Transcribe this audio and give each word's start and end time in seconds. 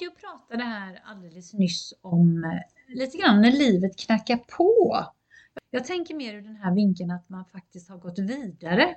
satt 0.00 0.06
ju 0.06 0.08
och 0.08 0.20
pratade 0.20 0.64
här 0.64 1.02
alldeles 1.04 1.52
nyss 1.52 1.94
om 2.00 2.44
eh, 2.44 2.94
lite 2.96 3.18
grann 3.18 3.40
när 3.40 3.52
livet 3.52 3.98
knackar 3.98 4.36
på. 4.36 5.06
Jag 5.70 5.84
tänker 5.84 6.14
mer 6.14 6.34
ur 6.34 6.42
den 6.42 6.56
här 6.56 6.74
vinkeln 6.74 7.10
att 7.10 7.28
man 7.28 7.44
faktiskt 7.44 7.90
har 7.90 7.98
gått 7.98 8.18
vidare 8.18 8.94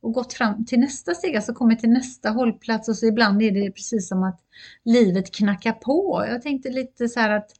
och 0.00 0.12
gått 0.12 0.32
fram 0.32 0.64
till 0.64 0.80
nästa 0.80 1.14
steg, 1.14 1.36
alltså 1.36 1.54
kommit 1.54 1.78
till 1.80 1.90
nästa 1.90 2.30
hållplats 2.30 2.88
och 2.88 2.96
så 2.96 3.06
ibland 3.06 3.42
är 3.42 3.50
det 3.50 3.70
precis 3.70 4.08
som 4.08 4.22
att 4.22 4.40
livet 4.84 5.34
knackar 5.34 5.72
på. 5.72 6.24
Jag 6.28 6.42
tänkte 6.42 6.70
lite 6.70 7.08
så 7.08 7.20
här 7.20 7.30
att 7.30 7.50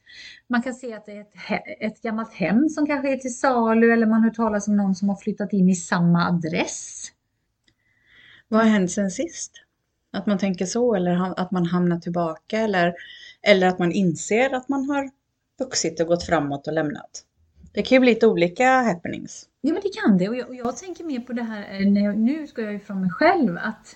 man 0.47 0.61
kan 0.61 0.73
se 0.73 0.93
att 0.93 1.05
det 1.05 1.11
är 1.11 1.21
ett, 1.21 1.33
ett 1.79 2.01
gammalt 2.01 2.33
hem 2.33 2.69
som 2.69 2.85
kanske 2.85 3.13
är 3.13 3.17
till 3.17 3.37
salu 3.37 3.93
eller 3.93 4.05
man 4.05 4.23
hör 4.23 4.31
talas 4.31 4.67
om 4.67 4.77
någon 4.77 4.95
som 4.95 5.09
har 5.09 5.15
flyttat 5.15 5.53
in 5.53 5.69
i 5.69 5.75
samma 5.75 6.27
adress. 6.27 7.11
Vad 8.47 8.61
har 8.61 8.69
hänt 8.69 8.91
sen 8.91 9.11
sist? 9.11 9.63
Att 10.13 10.25
man 10.25 10.37
tänker 10.37 10.65
så 10.65 10.95
eller 10.95 11.39
att 11.39 11.51
man 11.51 11.65
hamnar 11.65 11.99
tillbaka 11.99 12.59
eller, 12.59 12.93
eller 13.41 13.67
att 13.67 13.79
man 13.79 13.91
inser 13.91 14.55
att 14.55 14.69
man 14.69 14.89
har 14.89 15.09
vuxit 15.59 15.99
och 15.99 16.07
gått 16.07 16.23
framåt 16.23 16.67
och 16.67 16.73
lämnat. 16.73 17.25
Det 17.73 17.81
kan 17.81 17.95
ju 17.95 17.99
bli 17.99 18.13
lite 18.13 18.27
olika 18.27 18.81
happenings. 18.81 19.47
Ja, 19.61 19.73
men 19.73 19.81
det 19.83 19.89
kan 20.01 20.17
det. 20.17 20.29
Och 20.29 20.35
jag, 20.35 20.49
och 20.49 20.55
jag 20.55 20.77
tänker 20.77 21.03
mer 21.03 21.19
på 21.19 21.33
det 21.33 21.43
här, 21.43 21.81
eh, 21.81 21.91
när 21.91 22.01
jag, 22.01 22.17
nu 22.17 22.47
ska 22.47 22.61
jag 22.61 22.75
ifrån 22.75 23.01
mig 23.01 23.09
själv, 23.09 23.57
att 23.57 23.95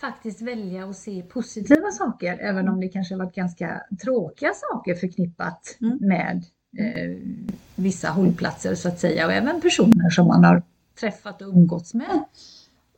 faktiskt 0.00 0.42
välja 0.42 0.84
att 0.84 0.96
se 0.96 1.22
positiva 1.22 1.90
saker, 1.90 2.38
även 2.38 2.68
om 2.68 2.80
det 2.80 2.88
kanske 2.88 3.14
har 3.14 3.18
varit 3.18 3.34
ganska 3.34 3.82
tråkiga 4.02 4.52
saker 4.54 4.94
förknippat 4.94 5.78
mm. 5.80 5.98
med 6.00 6.44
eh, 6.78 7.16
vissa 7.74 8.08
hållplatser 8.08 8.74
så 8.74 8.88
att 8.88 9.00
säga, 9.00 9.26
och 9.26 9.32
även 9.32 9.60
personer 9.60 10.10
som 10.10 10.26
man 10.26 10.44
har 10.44 10.62
träffat 11.00 11.42
och 11.42 11.48
umgåtts 11.48 11.94
med. 11.94 12.24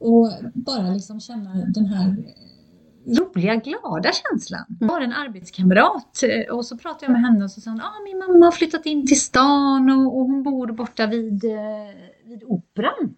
Och 0.00 0.30
bara 0.54 0.90
liksom 0.90 1.20
känna 1.20 1.54
den 1.54 1.86
här 1.86 2.16
roliga, 3.06 3.56
glada 3.56 4.10
känslan. 4.12 4.64
Jag 4.80 4.88
har 4.88 5.00
en 5.00 5.12
arbetskamrat 5.12 6.22
eh, 6.22 6.54
och 6.54 6.66
så 6.66 6.78
pratade 6.78 7.04
jag 7.04 7.12
med 7.12 7.20
henne 7.20 7.44
och 7.44 7.50
så 7.50 7.60
sa 7.60 7.70
hon, 7.70 7.80
ah, 7.80 8.02
min 8.04 8.18
mamma 8.18 8.46
har 8.46 8.52
flyttat 8.52 8.86
in 8.86 9.06
till 9.06 9.20
stan 9.20 9.90
och, 9.90 10.18
och 10.18 10.26
hon 10.26 10.42
bor 10.42 10.66
borta 10.66 11.06
vid, 11.06 11.44
eh, 11.44 11.50
vid 12.24 12.44
Operan. 12.46 13.14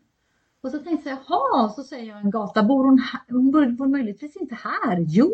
Och 0.62 0.70
så 0.70 0.78
tänkte 0.78 1.08
jag, 1.08 1.18
jaha, 1.28 1.68
så 1.68 1.82
säger 1.82 2.08
jag 2.08 2.20
en 2.20 2.30
gata, 2.30 2.62
bor 2.62 2.84
hon? 2.84 3.02
Hon 3.28 3.50
bor, 3.50 3.66
bor 3.66 3.86
möjligtvis 3.86 4.36
inte 4.36 4.54
här. 4.54 4.98
Jo, 5.08 5.32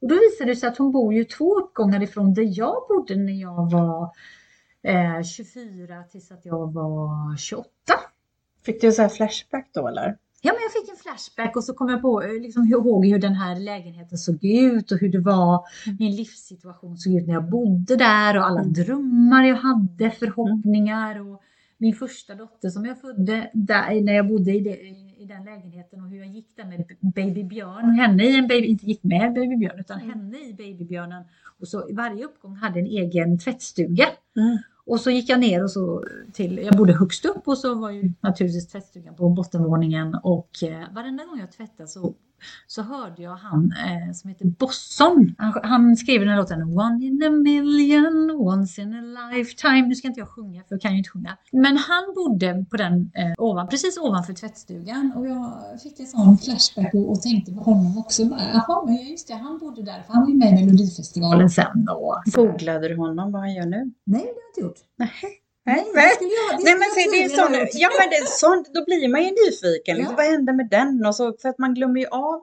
och 0.00 0.08
då 0.08 0.14
visade 0.14 0.50
det 0.50 0.56
sig 0.56 0.68
att 0.68 0.78
hon 0.78 0.92
bor 0.92 1.14
ju 1.14 1.24
två 1.24 1.58
uppgångar 1.58 2.02
ifrån 2.02 2.34
där 2.34 2.58
jag 2.58 2.76
bodde 2.88 3.16
när 3.16 3.40
jag 3.40 3.70
var 3.70 4.10
eh, 4.82 5.22
24 5.22 6.02
tills 6.02 6.32
att 6.32 6.44
jag 6.44 6.72
var 6.72 7.36
28. 7.36 7.68
Fick 8.64 8.80
du 8.80 8.92
så 8.92 9.02
här 9.02 9.08
flashback 9.08 9.70
då 9.72 9.88
eller? 9.88 10.16
Ja, 10.46 10.52
men 10.52 10.62
jag 10.62 10.72
fick 10.72 10.90
en 10.90 10.96
flashback 10.96 11.56
och 11.56 11.64
så 11.64 11.74
kom 11.74 11.88
jag 11.88 12.02
på, 12.02 12.22
eh, 12.22 12.32
liksom, 12.32 12.66
ihåg 12.68 13.06
hur 13.06 13.18
den 13.18 13.34
här 13.34 13.60
lägenheten 13.60 14.18
såg 14.18 14.44
ut 14.44 14.92
och 14.92 14.98
hur 14.98 15.08
det 15.08 15.18
var, 15.18 15.66
mm. 15.86 15.96
min 16.00 16.16
livssituation 16.16 16.98
såg 16.98 17.14
ut 17.14 17.26
när 17.26 17.34
jag 17.34 17.50
bodde 17.50 17.96
där 17.96 18.36
och 18.36 18.46
alla 18.46 18.60
mm. 18.60 18.72
drömmar 18.72 19.44
jag 19.44 19.56
hade, 19.56 20.10
förhoppningar 20.10 21.20
och 21.20 21.42
min 21.78 21.94
första 21.94 22.34
dotter 22.34 22.68
som 22.70 22.84
jag 22.84 23.00
födde 23.00 23.50
där, 23.54 24.00
när 24.00 24.12
jag 24.12 24.28
bodde 24.28 24.52
i, 24.52 24.60
det, 24.60 24.80
i 25.18 25.24
den 25.28 25.44
lägenheten 25.44 26.02
och 26.02 26.08
hur 26.10 26.18
jag 26.18 26.28
gick 26.28 26.56
där 26.56 26.64
med 26.64 26.84
babybjörn, 27.00 27.90
henne 27.90 28.24
i 28.24 28.38
en 28.38 28.46
baby, 28.48 28.66
inte 28.66 28.86
gick 28.86 29.02
med 29.02 29.34
babybjörn 29.34 29.80
utan 29.80 30.00
mm. 30.00 30.10
henne 30.10 30.38
i 30.38 30.52
babybjörnen 30.52 31.24
och 31.60 31.68
så 31.68 31.88
varje 31.92 32.24
uppgång 32.24 32.56
hade 32.56 32.80
en 32.80 32.86
egen 32.86 33.38
tvättstuga. 33.38 34.06
Mm. 34.36 34.58
Och 34.86 35.00
så 35.00 35.10
gick 35.10 35.28
jag 35.28 35.40
ner 35.40 35.62
och 35.64 35.70
så 35.70 36.04
till, 36.32 36.58
jag 36.58 36.76
bodde 36.76 36.92
högst 36.92 37.24
upp 37.24 37.48
och 37.48 37.58
så 37.58 37.74
var 37.74 37.90
ju 37.90 38.12
naturligtvis 38.20 38.68
tvättstugan 38.68 39.14
på 39.14 39.28
bottenvåningen 39.28 40.14
och 40.22 40.62
eh, 40.62 40.94
varenda 40.94 41.24
gång 41.24 41.38
jag 41.40 41.52
tvättade 41.52 41.88
så 41.88 42.14
så 42.66 42.82
hörde 42.82 43.22
jag 43.22 43.36
han 43.36 43.72
eh, 43.72 44.12
som 44.12 44.30
heter 44.30 44.44
Bosson. 44.44 45.34
Han, 45.38 45.60
han 45.62 45.96
skriver 45.96 46.24
den 46.24 46.34
här 46.34 46.40
låten 46.40 46.62
One 46.62 47.04
in 47.04 47.22
a 47.22 47.30
million, 47.30 48.30
once 48.30 48.82
in 48.82 48.94
a 48.94 49.30
lifetime. 49.32 49.82
Nu 49.88 49.94
ska 49.94 50.08
inte 50.08 50.20
jag 50.20 50.28
sjunga 50.28 50.60
för 50.60 50.74
jag 50.74 50.80
kan 50.80 50.92
ju 50.92 50.98
inte 50.98 51.10
sjunga. 51.10 51.36
Men 51.52 51.76
han 51.76 52.04
bodde 52.14 52.66
på 52.70 52.76
den 52.76 53.10
eh, 53.14 53.32
ovan, 53.38 53.68
precis 53.68 53.98
ovanför 53.98 54.32
tvättstugan 54.32 55.12
och 55.16 55.26
jag 55.26 55.80
fick 55.82 56.00
en 56.00 56.06
sån 56.06 56.38
flashback 56.38 56.94
och, 56.94 57.10
och 57.10 57.22
tänkte 57.22 57.52
på 57.52 57.60
honom 57.60 57.98
också. 57.98 58.22
Jaha, 58.22 58.84
men 58.86 59.10
just 59.10 59.28
det, 59.28 59.34
han 59.34 59.58
bodde 59.58 59.82
där 59.82 60.02
för 60.06 60.12
han 60.12 60.22
var 60.22 60.30
ju 60.30 60.36
med 60.36 60.60
i 60.60 60.64
Melodifestivalen 60.64 61.50
sen. 61.50 61.88
Och, 61.90 62.22
Googlade 62.34 62.88
du 62.88 62.96
honom 62.96 63.32
vad 63.32 63.40
han 63.40 63.54
gör 63.54 63.66
nu? 63.66 63.92
Nej, 64.04 64.04
det 64.04 64.16
har 64.16 64.24
jag 64.26 64.50
inte 64.50 64.60
gjort. 64.60 64.78
Nej. 64.96 65.10
Nej, 65.66 65.86
nej, 65.94 66.12
nej 66.64 66.74
men 66.74 66.90
se, 66.94 67.10
det 67.10 67.24
är 67.24 67.28
sån, 67.28 67.52
ja 67.72 67.90
men 67.98 68.10
det 68.10 68.16
är 68.16 68.26
sånt, 68.26 68.74
då 68.74 68.84
blir 68.84 69.08
man 69.08 69.22
ju 69.22 69.30
nyfiken. 69.30 69.96
Liksom, 69.96 70.16
Vad 70.16 70.24
hände 70.24 70.52
med 70.52 70.68
den? 70.70 71.06
Och 71.06 71.16
så, 71.16 71.36
för 71.42 71.48
att 71.48 71.58
man 71.58 71.74
glömmer 71.74 72.00
ju 72.00 72.06
av 72.06 72.40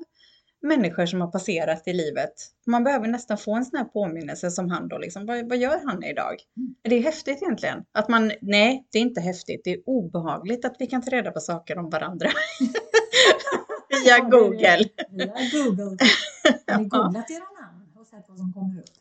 människor 0.62 1.06
som 1.06 1.22
har 1.22 1.28
passerat 1.28 1.88
i 1.88 1.94
livet. 1.94 2.34
Man 2.68 2.84
behöver 2.84 3.08
nästan 3.08 3.38
få 3.38 3.56
en 3.56 3.66
sån 3.66 3.78
här 3.78 3.86
påminnelse 3.86 4.52
som 4.52 4.70
han 4.70 4.88
då. 4.88 4.98
Liksom. 4.98 5.26
Vad, 5.26 5.50
vad 5.50 5.58
gör 5.58 5.82
han 5.86 6.04
idag? 6.04 6.36
Mm. 6.58 6.76
Det 6.82 6.96
är 6.96 7.02
häftigt 7.02 7.42
egentligen. 7.42 7.84
Att 7.92 8.10
man, 8.10 8.32
nej, 8.42 8.88
det 8.92 8.98
är 8.98 9.02
inte 9.02 9.22
häftigt. 9.22 9.62
Det 9.64 9.74
är 9.74 9.80
obehagligt 9.86 10.66
att 10.66 10.76
vi 10.80 10.88
kan 10.88 11.02
ta 11.02 11.12
reda 11.12 11.32
på 11.32 11.40
saker 11.40 11.78
om 11.78 11.90
varandra. 11.90 12.30
Via 14.04 14.20
Google. 14.20 14.86
Via 15.12 15.34
Google. 15.54 15.98
Har 16.68 16.78
ni 16.78 16.86
googlat 16.86 17.32
era 17.32 17.62
namn 17.62 17.88
och 18.00 18.08
sett 18.08 18.26
vad 18.28 18.38
som 18.38 18.54
kommer 18.54 18.80
upp? 18.80 19.01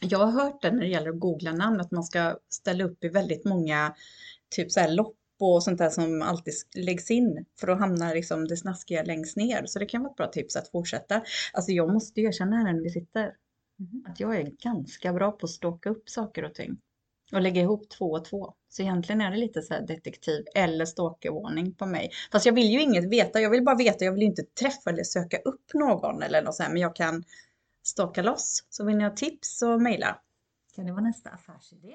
Jag 0.00 0.18
har 0.18 0.42
hört 0.42 0.62
det 0.62 0.70
när 0.70 0.80
det 0.80 0.88
gäller 0.88 1.10
att 1.10 1.20
googla 1.20 1.52
namn, 1.52 1.80
att 1.80 1.90
man 1.90 2.04
ska 2.04 2.38
ställa 2.48 2.84
upp 2.84 3.04
i 3.04 3.08
väldigt 3.08 3.44
många 3.44 3.94
typ 4.56 4.72
så 4.72 4.80
här 4.80 4.92
lopp 4.92 5.14
och 5.40 5.62
sånt 5.62 5.78
där 5.78 5.90
som 5.90 6.22
alltid 6.22 6.54
läggs 6.74 7.10
in 7.10 7.44
för 7.60 7.66
då 7.66 7.74
hamnar 7.74 8.14
liksom 8.14 8.48
det 8.48 8.56
snaskiga 8.56 9.02
längst 9.02 9.36
ner. 9.36 9.66
Så 9.66 9.78
det 9.78 9.86
kan 9.86 10.02
vara 10.02 10.10
ett 10.10 10.16
bra 10.16 10.26
tips 10.26 10.56
att 10.56 10.68
fortsätta. 10.68 11.22
Alltså 11.52 11.72
jag 11.72 11.92
måste 11.92 12.20
erkänna 12.20 12.56
här 12.56 12.72
när 12.72 12.82
vi 12.82 12.90
sitter 12.90 13.22
mm. 13.22 14.04
att 14.06 14.20
jag 14.20 14.36
är 14.36 14.50
ganska 14.62 15.12
bra 15.12 15.32
på 15.32 15.46
att 15.46 15.50
ståka 15.50 15.90
upp 15.90 16.08
saker 16.08 16.44
och 16.44 16.54
ting 16.54 16.76
och 17.32 17.40
lägga 17.40 17.60
ihop 17.60 17.88
två 17.88 18.04
och 18.04 18.24
två. 18.24 18.54
Så 18.68 18.82
egentligen 18.82 19.20
är 19.20 19.30
det 19.30 19.36
lite 19.36 19.62
så 19.62 19.74
här 19.74 19.86
detektiv 19.86 20.44
eller 20.54 20.84
stalkervarning 20.84 21.74
på 21.74 21.86
mig. 21.86 22.10
Fast 22.32 22.46
jag 22.46 22.52
vill 22.52 22.70
ju 22.70 22.82
inget 22.82 23.10
veta, 23.10 23.40
jag 23.40 23.50
vill 23.50 23.64
bara 23.64 23.76
veta, 23.76 24.04
jag 24.04 24.12
vill 24.12 24.22
inte 24.22 24.42
träffa 24.42 24.90
eller 24.90 25.04
söka 25.04 25.36
upp 25.36 25.74
någon 25.74 26.22
eller 26.22 26.42
något 26.42 26.54
sånt, 26.54 26.72
men 26.72 26.82
jag 26.82 26.96
kan 26.96 27.24
staka 27.82 28.22
loss. 28.22 28.64
Så 28.70 28.84
vill 28.84 28.96
ni 28.96 29.04
ha 29.04 29.10
tips 29.10 29.58
så 29.58 29.78
mejla. 29.78 30.18
Kan 30.74 30.86
det 30.86 30.92
vara 30.92 31.02
nästa 31.02 31.30
affärsidé? 31.30 31.92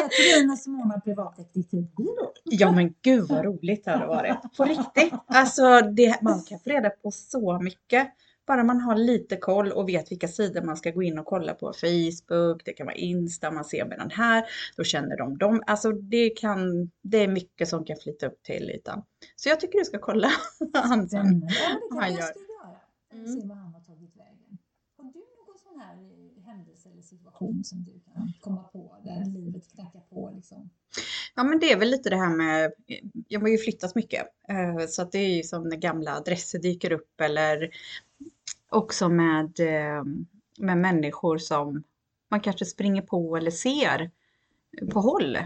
Katarina 0.00 0.56
Simona 0.56 1.00
privatdetektivbyrå. 1.00 2.32
Ja 2.44 2.72
men 2.72 2.94
gud 3.02 3.28
vad 3.28 3.44
roligt 3.44 3.84
det 3.84 3.90
hade 3.90 4.06
varit. 4.06 4.56
På 4.56 4.64
riktigt. 4.64 5.14
Alltså 5.26 5.80
det, 5.80 6.22
man 6.22 6.42
kan 6.42 6.58
få 6.58 6.70
reda 6.70 6.90
på 6.90 7.10
så 7.10 7.60
mycket. 7.62 8.08
Bara 8.46 8.64
man 8.64 8.80
har 8.80 8.96
lite 8.96 9.36
koll 9.36 9.72
och 9.72 9.88
vet 9.88 10.12
vilka 10.12 10.28
sidor 10.28 10.62
man 10.62 10.76
ska 10.76 10.90
gå 10.90 11.02
in 11.02 11.18
och 11.18 11.26
kolla 11.26 11.54
på. 11.54 11.72
Facebook, 11.72 12.64
det 12.64 12.72
kan 12.72 12.86
vara 12.86 12.96
Insta, 12.96 13.50
man 13.50 13.64
ser 13.64 13.84
med 13.84 13.98
den 13.98 14.10
här, 14.10 14.44
då 14.76 14.84
känner 14.84 15.16
de 15.16 15.38
dem. 15.38 15.62
Alltså 15.66 15.92
det 15.92 16.30
kan, 16.30 16.90
det 17.02 17.18
är 17.18 17.28
mycket 17.28 17.68
som 17.68 17.84
kan 17.84 17.96
flyta 17.96 18.26
upp 18.26 18.42
till 18.42 18.70
ytan. 18.70 19.02
Så 19.36 19.48
jag 19.48 19.60
tycker 19.60 19.78
du 19.78 19.84
ska 19.84 19.98
kolla 19.98 20.30
han 20.74 21.08
sen. 21.08 21.48
Ja, 21.48 21.80
det 21.90 22.00
kan 22.00 22.14
jag 22.14 22.24
ska 22.24 22.38
göra. 22.38 22.76
Mm. 23.12 23.40
Se 23.40 23.48
vad 23.48 23.56
han 23.56 23.74
har 23.74 23.80
tagit 23.80 24.16
vägen. 24.16 24.58
Har 24.96 25.04
du 25.04 25.18
någon 25.18 25.58
sån 25.80 25.86
här 25.86 25.94
eh, 25.94 26.44
händelse 26.44 26.88
eller 26.88 27.02
situation 27.02 27.64
som 27.64 27.84
du 27.84 28.00
kan 28.14 28.32
komma 28.40 28.62
på 28.62 28.96
där 29.04 29.24
livet 29.24 29.72
knackar 29.74 30.00
på? 30.00 30.32
Liksom? 30.36 30.70
Ja 31.34 31.44
men 31.44 31.58
det 31.58 31.72
är 31.72 31.78
väl 31.78 31.90
lite 31.90 32.10
det 32.10 32.16
här 32.16 32.36
med, 32.36 32.64
eh, 32.64 32.98
jag 33.28 33.40
har 33.40 33.48
ju 33.48 33.58
flyttat 33.58 33.94
mycket 33.94 34.26
eh, 34.48 34.86
så 34.88 35.02
att 35.02 35.12
det 35.12 35.18
är 35.18 35.36
ju 35.36 35.42
som 35.42 35.68
när 35.68 35.76
gamla 35.76 36.16
adresser 36.16 36.58
dyker 36.58 36.92
upp 36.92 37.20
eller 37.20 37.70
också 38.68 39.08
med, 39.08 39.58
med 40.58 40.78
människor 40.78 41.38
som 41.38 41.82
man 42.30 42.40
kanske 42.40 42.64
springer 42.64 43.02
på 43.02 43.36
eller 43.36 43.50
ser 43.50 44.10
på 44.92 45.00
håll. 45.00 45.38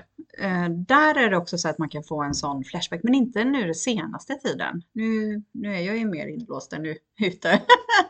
Där 0.86 1.18
är 1.18 1.30
det 1.30 1.36
också 1.36 1.58
så 1.58 1.68
att 1.68 1.78
man 1.78 1.88
kan 1.88 2.04
få 2.04 2.22
en 2.22 2.34
sån 2.34 2.64
flashback, 2.64 3.00
men 3.02 3.14
inte 3.14 3.44
nu 3.44 3.62
den 3.64 3.74
senaste 3.74 4.34
tiden. 4.34 4.82
Nu, 4.92 5.42
nu 5.52 5.74
är 5.74 5.80
jag 5.80 5.96
ju 5.96 6.06
mer 6.06 6.26
inblåst 6.26 6.72
än 6.72 6.82
nu 6.82 6.96
ute. 7.20 7.62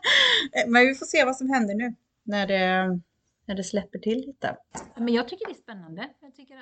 men 0.67 0.87
vi 0.87 0.95
får 0.95 1.07
se 1.07 1.25
vad 1.25 1.37
som 1.37 1.51
händer 1.51 1.75
nu 1.75 1.95
när 2.25 2.47
det, 2.47 3.01
när 3.47 3.55
det 3.55 3.65
släpper 3.65 3.99
till 3.99 4.19
lite. 4.19 4.57
Men 4.97 5.15
jag 5.15 5.29
tycker 5.29 5.47
det 5.47 5.53
är 5.53 5.63
spännande. 5.63 6.09
Jag 6.21 6.35
tycker 6.35 6.59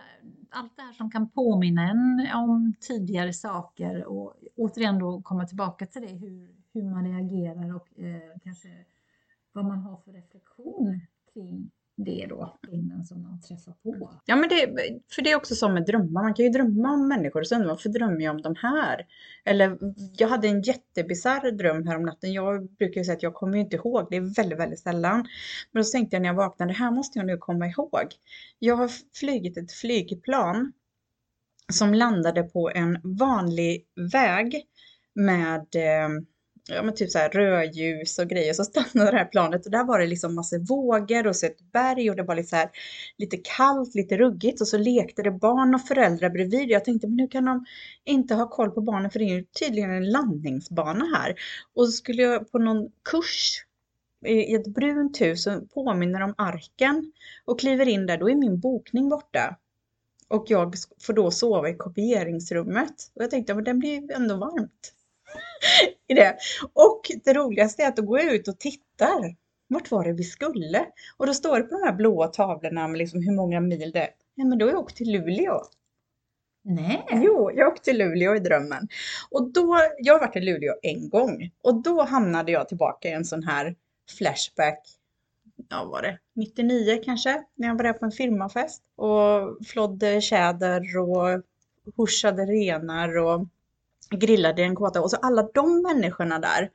allt 0.50 0.76
det 0.76 0.82
här 0.82 0.92
som 0.92 1.10
kan 1.10 1.30
påminna 1.30 1.90
en 1.90 2.28
om 2.34 2.74
tidigare 2.80 3.32
saker 3.32 4.04
och 4.04 4.34
återigen 4.56 4.98
då 4.98 5.22
komma 5.22 5.46
tillbaka 5.46 5.86
till 5.86 6.02
det, 6.02 6.08
hur, 6.08 6.54
hur 6.72 6.82
man 6.82 7.04
reagerar 7.12 7.76
och 7.76 7.98
eh, 7.98 8.38
kanske 8.44 8.68
vad 9.52 9.64
man 9.64 9.78
har 9.78 9.96
för 9.96 10.12
reflektion 10.12 11.00
kring 11.34 11.70
det 11.96 12.26
då, 12.28 12.58
innan 12.70 13.04
som 13.04 13.22
man 13.22 13.40
träffar 13.40 13.72
på. 13.72 14.10
Ja, 14.26 14.36
men 14.36 14.48
det, 14.48 14.66
för 15.14 15.22
det 15.22 15.30
är 15.30 15.36
också 15.36 15.54
som 15.54 15.74
med 15.74 15.86
drömmar. 15.86 16.22
Man 16.22 16.34
kan 16.34 16.44
ju 16.44 16.50
drömma 16.50 16.92
om 16.92 17.08
människor 17.08 17.40
och 17.40 17.46
så 17.46 17.54
undrar 17.54 17.68
varför 17.68 17.88
drömmer 17.88 18.20
jag 18.20 18.34
om 18.34 18.42
de 18.42 18.54
här? 18.58 19.06
Eller 19.44 19.78
jag 20.16 20.28
hade 20.28 20.48
en 20.48 20.62
jättebisarr 20.62 21.52
dröm 21.52 21.86
här 21.86 21.96
om 21.96 22.02
natten. 22.02 22.32
Jag 22.32 22.70
brukar 22.70 23.00
ju 23.00 23.04
säga 23.04 23.16
att 23.16 23.22
jag 23.22 23.34
kommer 23.34 23.54
ju 23.54 23.60
inte 23.60 23.76
ihåg. 23.76 24.06
Det 24.10 24.16
är 24.16 24.34
väldigt, 24.36 24.58
väldigt 24.58 24.80
sällan. 24.80 25.26
Men 25.72 25.82
då 25.82 25.88
tänkte 25.88 26.16
jag 26.16 26.22
när 26.22 26.28
jag 26.28 26.34
vaknade, 26.34 26.72
det 26.72 26.76
här 26.78 26.90
måste 26.90 27.18
jag 27.18 27.26
nu 27.26 27.36
komma 27.36 27.66
ihåg. 27.66 28.06
Jag 28.58 28.76
har 28.76 28.90
flugit 29.14 29.56
ett 29.56 29.72
flygplan 29.72 30.72
som 31.72 31.94
landade 31.94 32.42
på 32.42 32.70
en 32.70 32.98
vanlig 33.02 33.86
väg 34.12 34.66
med 35.14 35.66
eh, 35.74 36.08
ja 36.68 36.82
men 36.82 36.94
typ 36.94 37.10
så 37.10 37.18
här 37.18 37.28
rödljus 37.28 38.18
och 38.18 38.28
grejer. 38.28 38.52
Så 38.52 38.64
stannade 38.64 39.10
det 39.10 39.16
här 39.16 39.24
planet 39.24 39.66
och 39.66 39.72
där 39.72 39.84
var 39.84 39.98
det 39.98 40.06
liksom 40.06 40.34
massor 40.34 40.58
vågor 40.58 41.26
och 41.26 41.36
så 41.36 41.46
ett 41.46 41.72
berg 41.72 42.10
och 42.10 42.16
det 42.16 42.22
var 42.22 42.36
lite 42.36 42.48
så 42.48 42.56
här 42.56 42.70
lite 43.18 43.36
kallt, 43.36 43.94
lite 43.94 44.16
ruggigt 44.16 44.60
och 44.60 44.68
så 44.68 44.78
lekte 44.78 45.22
det 45.22 45.30
barn 45.30 45.74
och 45.74 45.86
föräldrar 45.86 46.30
bredvid. 46.30 46.70
Jag 46.70 46.84
tänkte, 46.84 47.06
men 47.06 47.16
nu 47.16 47.28
kan 47.28 47.44
de 47.44 47.64
inte 48.04 48.34
ha 48.34 48.48
koll 48.48 48.70
på 48.70 48.80
barnen 48.80 49.10
för 49.10 49.18
det 49.18 49.24
är 49.24 49.34
ju 49.34 49.44
tydligen 49.44 49.90
en 49.90 50.10
landningsbana 50.10 51.04
här. 51.16 51.34
Och 51.74 51.86
så 51.86 51.92
skulle 51.92 52.22
jag 52.22 52.52
på 52.52 52.58
någon 52.58 52.90
kurs 53.10 53.64
i 54.26 54.54
ett 54.54 54.66
brunt 54.66 55.20
hus 55.20 55.42
som 55.42 55.68
påminner 55.68 56.20
om 56.20 56.34
arken 56.38 57.12
och 57.44 57.60
kliver 57.60 57.88
in 57.88 58.06
där, 58.06 58.18
då 58.18 58.30
är 58.30 58.34
min 58.34 58.60
bokning 58.60 59.08
borta. 59.08 59.56
Och 60.28 60.44
jag 60.48 60.74
får 61.02 61.12
då 61.12 61.30
sova 61.30 61.68
i 61.68 61.74
kopieringsrummet. 61.74 63.10
Och 63.14 63.22
jag 63.22 63.30
tänkte, 63.30 63.54
men 63.54 63.64
den 63.64 63.78
blir 63.78 64.00
ju 64.00 64.08
ändå 64.14 64.36
varmt. 64.36 64.92
I 66.08 66.14
det. 66.14 66.36
Och 66.72 67.00
det 67.24 67.34
roligaste 67.34 67.82
är 67.82 67.88
att 67.88 67.96
då 67.96 68.02
går 68.02 68.18
jag 68.18 68.34
ut 68.34 68.48
och 68.48 68.58
tittar. 68.58 69.36
Vart 69.68 69.90
var 69.90 70.04
det 70.04 70.12
vi 70.12 70.24
skulle? 70.24 70.86
Och 71.16 71.26
då 71.26 71.34
står 71.34 71.58
det 71.58 71.62
på 71.62 71.78
de 71.78 71.84
här 71.84 71.92
blåa 71.92 72.26
tavlorna 72.26 72.88
med 72.88 72.98
liksom 72.98 73.22
hur 73.22 73.36
många 73.36 73.60
mil 73.60 73.90
det 73.92 74.00
är. 74.00 74.10
Ja, 74.34 74.44
men 74.44 74.58
då 74.58 74.66
har 74.66 74.72
jag 74.72 74.80
åkt 74.80 74.96
till 74.96 75.12
Luleå. 75.12 75.62
Nej. 76.64 77.06
Jo, 77.12 77.50
jag 77.54 77.68
åkte 77.68 77.84
till 77.84 77.98
Luleå 77.98 78.36
i 78.36 78.38
drömmen. 78.38 78.88
Och 79.30 79.52
då, 79.52 79.78
jag 79.98 80.14
har 80.14 80.20
varit 80.20 80.36
i 80.36 80.40
Luleå 80.40 80.74
en 80.82 81.08
gång. 81.08 81.50
Och 81.62 81.82
då 81.82 82.02
hamnade 82.02 82.52
jag 82.52 82.68
tillbaka 82.68 83.08
i 83.08 83.12
en 83.12 83.24
sån 83.24 83.42
här 83.42 83.76
flashback. 84.18 84.78
Ja, 85.70 85.84
var 85.84 86.02
det 86.02 86.18
99 86.36 87.02
kanske? 87.04 87.42
När 87.54 87.68
jag 87.68 87.76
var 87.76 87.84
där 87.84 87.92
på 87.92 88.04
en 88.04 88.12
firmafest. 88.12 88.82
Och 88.96 89.66
flodde 89.66 90.20
tjäder 90.20 90.82
och 90.98 91.42
huschade 91.96 92.46
renar 92.46 93.18
och 93.18 93.46
grillade 94.18 94.62
i 94.62 94.64
en 94.64 94.74
kåta. 94.74 95.00
Och 95.00 95.10
så 95.10 95.16
alla 95.16 95.42
de 95.54 95.82
människorna 95.82 96.38
där. 96.38 96.70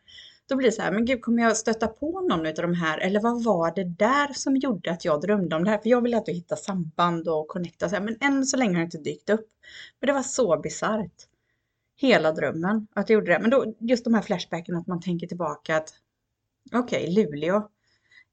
Då 0.49 0.55
blir 0.55 0.67
det 0.67 0.71
så 0.71 0.81
här, 0.81 0.91
men 0.91 1.05
gud 1.05 1.21
kommer 1.21 1.43
jag 1.43 1.57
stöta 1.57 1.87
på 1.87 2.21
någon 2.21 2.47
av 2.47 2.53
de 2.53 2.73
här? 2.73 2.97
Eller 2.97 3.19
vad 3.19 3.43
var 3.43 3.75
det 3.75 3.83
där 3.83 4.33
som 4.33 4.55
gjorde 4.55 4.91
att 4.91 5.05
jag 5.05 5.21
drömde 5.21 5.55
om 5.55 5.63
det 5.63 5.69
här? 5.69 5.77
För 5.77 5.89
jag 5.89 6.01
vill 6.01 6.13
alltid 6.13 6.35
hitta 6.35 6.55
samband 6.55 7.27
och 7.27 7.47
connecta. 7.47 7.89
Så 7.89 7.95
här, 7.95 8.03
men 8.03 8.17
än 8.21 8.45
så 8.45 8.57
länge 8.57 8.73
har 8.73 8.79
det 8.79 8.85
inte 8.85 8.97
dykt 8.97 9.29
upp. 9.29 9.49
Men 9.99 10.07
det 10.07 10.13
var 10.13 10.23
så 10.23 10.57
bisarrt. 10.57 11.27
Hela 11.95 12.31
drömmen 12.31 12.87
att 12.93 13.09
jag 13.09 13.15
gjorde 13.15 13.31
det. 13.33 13.39
Men 13.39 13.49
då, 13.49 13.73
just 13.79 14.03
de 14.03 14.13
här 14.13 14.21
flashbacken 14.21 14.75
att 14.75 14.87
man 14.87 15.01
tänker 15.01 15.27
tillbaka 15.27 15.77
att 15.77 15.93
okej, 16.73 17.03
okay, 17.03 17.15
Luleå. 17.15 17.69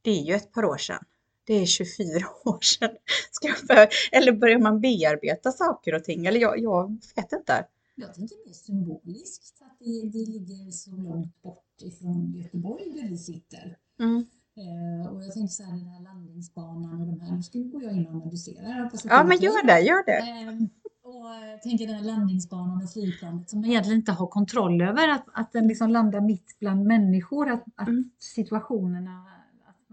Det 0.03 0.11
är 0.11 0.23
ju 0.23 0.35
ett 0.35 0.53
par 0.53 0.65
år 0.65 0.77
sedan. 0.77 1.05
Det 1.45 1.55
är 1.55 1.67
24 1.67 2.27
år 2.45 2.61
sedan. 2.61 2.91
Ska 3.31 3.49
jag 3.49 3.59
för, 3.59 3.89
eller 4.13 4.33
börjar 4.33 4.59
man 4.59 4.81
bearbeta 4.81 5.53
saker 5.53 5.95
och 5.95 6.05
ting? 6.05 6.27
Eller 6.27 6.41
jag, 6.41 6.59
jag 6.59 6.99
vet 7.17 7.33
inte. 7.33 7.67
Jag 7.95 8.15
tänker 8.15 8.47
mer 8.47 8.53
symboliskt, 8.53 9.63
att 9.63 9.79
det, 9.79 10.09
det 10.13 10.27
ligger 10.27 10.71
så 10.71 10.97
långt 10.97 11.43
bort 11.43 11.83
ifrån 11.83 12.33
Göteborg 12.35 12.85
där 12.91 13.09
vi 13.09 13.19
sitter. 13.19 13.77
Mm. 14.01 14.27
Eh, 14.57 15.13
och 15.13 15.25
jag 15.25 15.33
tänker 15.33 15.53
så 15.53 15.63
här, 15.63 15.73
den 15.79 15.87
här 15.89 16.03
landningsbanan 16.03 17.01
och 17.01 17.07
de 17.07 17.21
här, 17.21 17.37
nu 17.37 17.43
ska 17.43 17.59
gå 17.59 17.83
jag 17.83 17.93
in 17.93 18.07
och 18.07 18.13
analysera. 18.13 18.91
Ja, 19.05 19.25
men 19.25 19.39
gör 19.39 19.67
det, 19.67 19.81
gör 19.81 20.05
det. 20.07 20.19
Eh, 20.19 20.69
och 21.03 21.63
tänker 21.63 21.87
den 21.87 21.97
här 21.97 22.05
landningsbanan 22.05 22.83
och 22.83 22.91
flygplanet 22.93 23.51
som 23.51 23.61
man 23.61 23.71
egentligen 23.71 23.99
inte 23.99 24.13
har 24.13 24.27
kontroll 24.27 24.83
över, 24.83 25.09
att, 25.09 25.25
att 25.33 25.53
den 25.53 25.69
liksom 25.69 25.91
landar 25.91 26.21
mitt 26.21 26.57
bland 26.61 26.85
människor, 26.85 27.51
att, 27.51 27.65
att 27.75 27.89
Mm. 27.89 28.11
situationerna, 28.19 29.27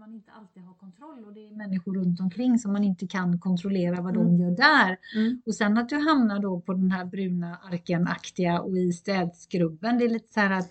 man 0.02 0.14
inte 0.14 0.32
alltid 0.32 0.62
har 0.62 0.74
kontroll 0.74 1.24
och 1.26 1.32
det 1.32 1.46
är 1.46 1.50
människor 1.50 1.94
runt 1.94 2.20
omkring 2.20 2.58
som 2.58 2.72
man 2.72 2.84
inte 2.84 3.06
kan 3.06 3.38
kontrollera 3.38 4.00
vad 4.02 4.14
de 4.14 4.26
Mm. 4.26 4.40
gör 4.40 4.50
där. 4.50 4.98
Mm. 5.16 5.42
Och 5.46 5.54
sen 5.54 5.78
att 5.78 5.88
du 5.88 5.96
hamnar 5.96 6.38
då 6.40 6.60
på 6.60 6.72
den 6.72 6.90
här 6.90 7.04
bruna 7.04 7.56
arkenaktiga 7.72 8.60
och 8.60 8.76
i 8.78 8.92
städskrubben, 8.92 9.98
det 9.98 10.04
är 10.04 10.08
lite 10.08 10.32
så 10.32 10.40
här 10.40 10.50
att 10.58 10.70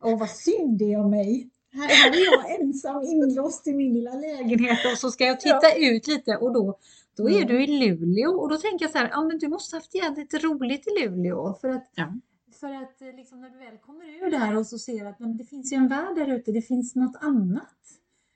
Åh 0.00 0.18
vad 0.18 0.30
synd 0.30 0.78
det 0.78 0.92
är 0.92 1.00
om 1.00 1.10
mig. 1.10 1.50
Här, 1.72 1.88
här 1.88 2.10
är 2.10 2.24
jag 2.32 2.60
ensam 2.60 3.02
inlåst 3.02 3.66
i 3.66 3.74
min 3.74 3.92
lilla 3.94 4.14
lägenhet 4.14 4.78
och 4.92 4.98
så 4.98 5.10
ska 5.10 5.24
jag 5.24 5.40
titta 5.40 5.74
ut 5.76 6.06
lite 6.06 6.36
och 6.36 6.52
då, 6.54 6.78
då 7.16 7.28
är 7.30 7.36
Mm. 7.36 7.48
du 7.48 7.64
i 7.64 7.66
Luleå 7.66 8.30
och 8.30 8.48
då 8.48 8.56
tänker 8.56 8.84
jag 8.84 8.92
så 8.92 8.98
här, 8.98 9.08
ja 9.12 9.22
men 9.24 9.38
du 9.38 9.48
måste 9.48 9.76
haft 9.76 9.94
jävligt 9.94 10.34
roligt 10.44 10.84
i 10.86 10.90
Luleå 11.04 11.54
för 11.60 11.68
att, 11.68 11.90
Ja. 11.94 12.12
för 12.60 12.72
att 12.82 13.02
eh, 13.02 13.16
liksom 13.16 13.40
när 13.40 13.50
du 13.50 13.58
väl 13.58 13.76
kommer 13.78 14.04
ur 14.26 14.30
där 14.30 14.56
och 14.56 14.66
så 14.66 14.78
ser 14.78 15.04
att 15.06 15.18
men 15.18 15.36
det 15.36 15.44
finns 15.44 15.72
ju 15.72 15.76
en 15.76 15.88
värld 15.88 16.16
där 16.16 16.28
ute, 16.28 16.52
det 16.52 16.62
finns 16.62 16.94
något 16.94 17.16
annat. 17.20 17.76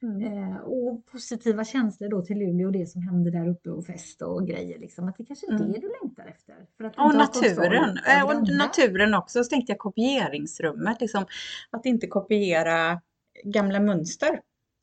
Mm. 0.02 0.22
Eh, 0.52 0.56
och 0.56 1.06
positiva 1.06 1.64
känslor 1.64 2.08
då 2.08 2.22
till 2.22 2.38
Luleå 2.38 2.66
och 2.66 2.72
det 2.72 2.86
som 2.86 3.02
händer 3.02 3.30
där 3.30 3.48
uppe 3.48 3.70
och 3.70 3.86
fest 3.86 4.22
och 4.22 4.46
grejer 4.46 4.78
liksom. 4.78 5.08
Att 5.08 5.16
det 5.16 5.24
kanske 5.24 5.46
är 5.46 5.50
Mm. 5.50 5.72
det 5.72 5.78
du 5.78 5.92
längtar 6.02 6.26
efter. 6.26 6.54
För 6.76 6.84
att 6.84 6.98
Och 6.98 7.14
naturen. 7.14 7.98
Eh, 8.08 8.24
Och 8.24 8.48
naturen 8.48 9.14
också. 9.14 9.44
Så 9.44 9.50
tänkte 9.50 9.72
jag 9.72 9.78
kopieringsrummet. 9.78 11.00
Liksom, 11.00 11.26
att 11.70 11.86
inte 11.86 12.06
kopiera 12.06 13.00
gamla 13.44 13.80
mönster. 13.80 14.40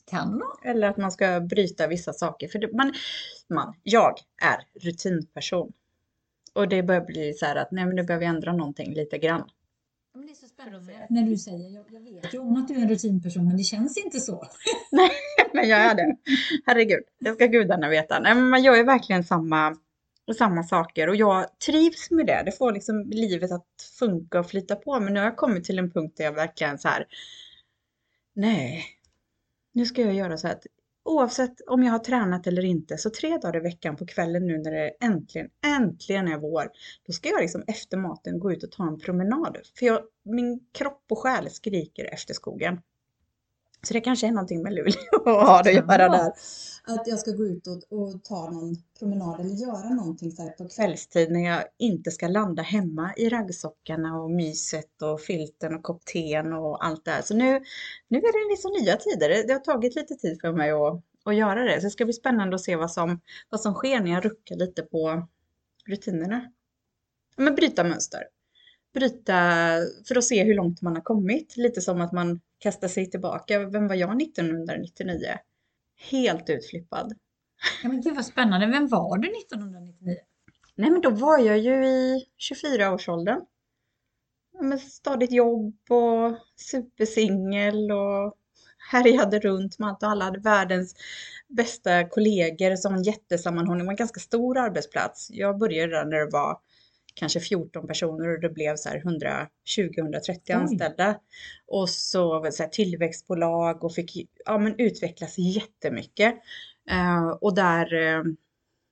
Kan 0.09 0.39
vara. 0.39 0.71
Eller 0.71 0.87
att 0.87 0.97
man 0.97 1.11
ska 1.11 1.39
bryta 1.39 1.87
vissa 1.87 2.13
saker. 2.13 2.47
För 2.47 2.59
det, 2.59 2.73
man, 2.73 2.93
man, 3.49 3.73
jag 3.83 4.13
är 4.43 4.85
rutinperson. 4.87 5.71
Och 6.53 6.67
det 6.67 6.83
börjar 6.83 7.05
bli 7.05 7.33
så 7.33 7.45
här 7.45 7.55
att 7.55 7.71
nej, 7.71 7.85
men 7.85 7.95
nu 7.95 8.03
behöver 8.03 8.25
vi 8.25 8.29
ändra 8.35 8.53
någonting 8.53 8.93
lite 8.93 9.17
grann. 9.17 9.49
Men 10.17 10.25
det 10.25 10.31
är 10.31 10.35
så 10.35 10.47
spännande 10.47 11.07
när 11.09 11.23
du 11.23 11.37
säger, 11.37 11.69
jag, 11.69 11.85
jag 11.91 12.01
vet 12.01 12.33
ju 12.33 12.39
om 12.39 12.55
att 12.55 12.67
du 12.67 12.73
är 12.73 12.81
en 12.81 12.89
rutinperson 12.89 13.47
men 13.47 13.57
det 13.57 13.63
känns 13.63 13.97
inte 13.97 14.19
så. 14.19 14.47
Men 15.53 15.69
jag 15.69 15.79
är 15.79 15.95
det. 15.95 16.17
Herregud, 16.65 17.03
det 17.19 17.33
ska 17.33 17.45
gudarna 17.45 17.89
veta. 17.89 18.19
Nej, 18.19 18.35
men 18.35 18.49
man 18.49 18.63
gör 18.63 18.75
ju 18.75 18.83
verkligen 18.83 19.23
samma, 19.23 19.77
samma 20.37 20.63
saker 20.63 21.09
och 21.09 21.15
jag 21.15 21.59
trivs 21.59 22.11
med 22.11 22.25
det. 22.25 22.43
Det 22.45 22.51
får 22.51 22.71
liksom 22.71 23.09
livet 23.09 23.51
att 23.51 23.65
funka 23.99 24.39
och 24.39 24.49
flyta 24.49 24.75
på. 24.75 24.99
Men 24.99 25.13
nu 25.13 25.19
har 25.19 25.27
jag 25.27 25.37
kommit 25.37 25.63
till 25.63 25.79
en 25.79 25.91
punkt 25.91 26.17
där 26.17 26.23
jag 26.23 26.33
verkligen 26.33 26.79
så 26.79 26.87
här. 26.87 27.05
Nej, 28.33 28.85
nu 29.73 29.85
ska 29.85 30.01
jag 30.01 30.13
göra 30.13 30.37
så 30.37 30.47
här 30.47 30.55
att 30.55 30.65
oavsett 31.07 31.61
om 31.67 31.83
jag 31.83 31.91
har 31.91 31.99
tränat 31.99 32.47
eller 32.47 32.65
inte 32.65 32.97
så 32.97 33.09
tre 33.09 33.37
dagar 33.37 33.57
i 33.57 33.59
veckan 33.59 33.95
på 33.95 34.05
kvällen 34.05 34.47
nu 34.47 34.57
när 34.57 34.71
det 34.71 34.89
äntligen, 34.89 35.49
äntligen 35.65 36.27
är 36.27 36.37
vår. 36.37 36.69
Då 37.07 37.13
ska 37.13 37.29
jag 37.29 37.41
liksom 37.41 37.63
efter 37.67 37.97
maten 37.97 38.39
gå 38.39 38.51
ut 38.51 38.63
och 38.63 38.71
ta 38.71 38.87
en 38.87 38.99
promenad. 38.99 39.57
För 39.79 39.85
jag, 39.85 40.01
min 40.25 40.59
kropp 40.73 41.05
och 41.09 41.17
själ 41.17 41.49
skriker 41.49 42.13
efter 42.13 42.33
skogen. 42.33 42.79
Så 43.83 43.93
det 43.93 44.01
kanske 44.01 44.27
är 44.27 44.31
någonting 44.31 44.63
med 44.63 44.73
Luleå 44.73 44.93
att 45.25 45.47
ha 45.47 45.61
det 45.63 45.69
att 45.69 45.75
göra 45.75 46.09
där. 46.09 46.31
Att 46.83 47.07
jag 47.07 47.19
ska 47.19 47.31
gå 47.31 47.43
ut 47.45 47.67
och, 47.67 47.99
och 47.99 48.23
ta 48.23 48.49
någon 48.49 48.75
promenad 48.99 49.39
eller 49.39 49.49
göra 49.49 49.89
någonting 49.89 50.31
så 50.31 50.41
här 50.41 50.49
på. 50.49 50.67
Kvällstid 50.67 51.31
när 51.31 51.39
jag 51.39 51.63
inte 51.77 52.11
ska 52.11 52.27
landa 52.27 52.61
hemma 52.63 53.13
i 53.17 53.29
raggsockarna 53.29 54.21
och 54.21 54.31
myset 54.31 55.01
och 55.01 55.21
filten 55.21 55.75
och 55.75 55.83
kopp 55.83 56.05
teen 56.05 56.53
och 56.53 56.85
allt 56.85 57.05
det 57.05 57.11
här. 57.11 57.21
Så 57.21 57.33
nu, 57.35 57.61
nu 58.07 58.17
är 58.17 58.45
det 58.45 58.51
liksom 58.53 58.71
nya 58.81 58.95
tider. 58.95 59.29
Det- 59.47 59.53
har 59.53 59.59
tagit 59.59 59.95
lite 59.95 60.15
tid 60.15 60.41
för 60.41 60.51
mig 60.53 60.71
att, 60.71 61.03
att 61.25 61.35
göra 61.35 61.63
det. 61.63 61.81
Så 61.81 61.87
det 61.87 61.91
ska 61.91 62.05
bli 62.05 62.13
spännande 62.13 62.55
att 62.55 62.61
se 62.61 62.75
vad 62.75 62.91
som, 62.91 63.21
vad 63.49 63.61
som 63.61 63.73
sker 63.73 63.99
när 63.99 64.11
jag 64.11 64.25
ruckar 64.25 64.55
lite 64.55 64.81
på 64.81 65.27
rutinerna. 65.87 66.51
Men 67.35 67.55
bryta 67.55 67.83
mönster. 67.83 68.23
Bryta 68.99 69.33
för 70.07 70.17
att 70.17 70.23
se 70.23 70.43
hur 70.43 70.55
långt 70.55 70.81
man 70.81 70.95
har 70.95 71.01
kommit. 71.01 71.57
Lite 71.57 71.81
som 71.81 72.01
att 72.01 72.11
man 72.11 72.41
kastar 72.59 72.87
sig 72.87 73.09
tillbaka. 73.09 73.59
Vem 73.59 73.87
var 73.87 73.95
jag 73.95 74.21
1999? 74.21 75.19
Helt 76.11 76.49
utflippad. 76.49 77.13
Ja, 77.83 77.89
men 77.89 78.01
gud 78.01 78.15
vad 78.15 78.25
spännande. 78.25 78.67
Vem 78.67 78.87
var 78.87 79.17
du 79.17 79.27
1999? 79.27 80.15
Nej 80.75 80.89
men 80.89 81.01
då 81.01 81.09
var 81.09 81.39
jag 81.39 81.57
ju 81.57 81.87
i 81.87 82.25
24-årsåldern. 82.51 83.41
Ja, 84.53 84.61
Med 84.61 84.81
stadigt 84.81 85.31
jobb 85.31 85.75
och 85.89 86.37
supersingel 86.55 87.91
och 87.91 88.35
härjade 88.91 89.39
runt 89.39 89.79
med 89.79 89.89
allt 89.89 90.03
och 90.03 90.09
alla 90.09 90.25
hade 90.25 90.39
världens 90.39 90.95
bästa 91.47 92.09
kollegor 92.09 92.75
som 92.75 92.93
en 92.93 93.03
jättesammanhållning. 93.03 93.83
Det 93.83 93.87
var 93.87 93.93
en 93.93 93.97
ganska 93.97 94.19
stor 94.19 94.57
arbetsplats. 94.57 95.27
Jag 95.31 95.57
började 95.57 95.91
där 95.91 96.05
när 96.05 96.17
det 96.17 96.31
var 96.31 96.59
kanske 97.17 97.39
14 97.39 97.87
personer 97.87 98.33
och 98.35 98.41
det 98.41 98.49
blev 98.49 98.75
så 98.75 98.89
här 98.89 98.99
120-130 98.99 99.47
Oj. 100.47 100.53
anställda. 100.53 101.19
Och 101.67 101.89
så, 101.89 102.47
så 102.51 102.63
här 102.63 102.69
tillväxtbolag 102.69 103.83
och 103.83 103.93
fick 103.93 104.29
ja, 104.45 104.57
men 104.57 104.75
utvecklas 104.79 105.37
jättemycket. 105.37 106.35
Eh, 106.89 107.27
och 107.41 107.55
där 107.55 107.93
eh, 107.93 108.23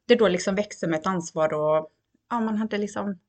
det 0.07 0.15
då 0.15 0.27
liksom 0.27 0.55
växte 0.55 0.87
med 0.87 0.99
ett 0.99 1.07
ansvar 1.07 1.53
och 1.53 1.89
ja, 2.29 2.39
man 2.39 2.57
hade 2.57 2.77
liksom, 2.77 3.19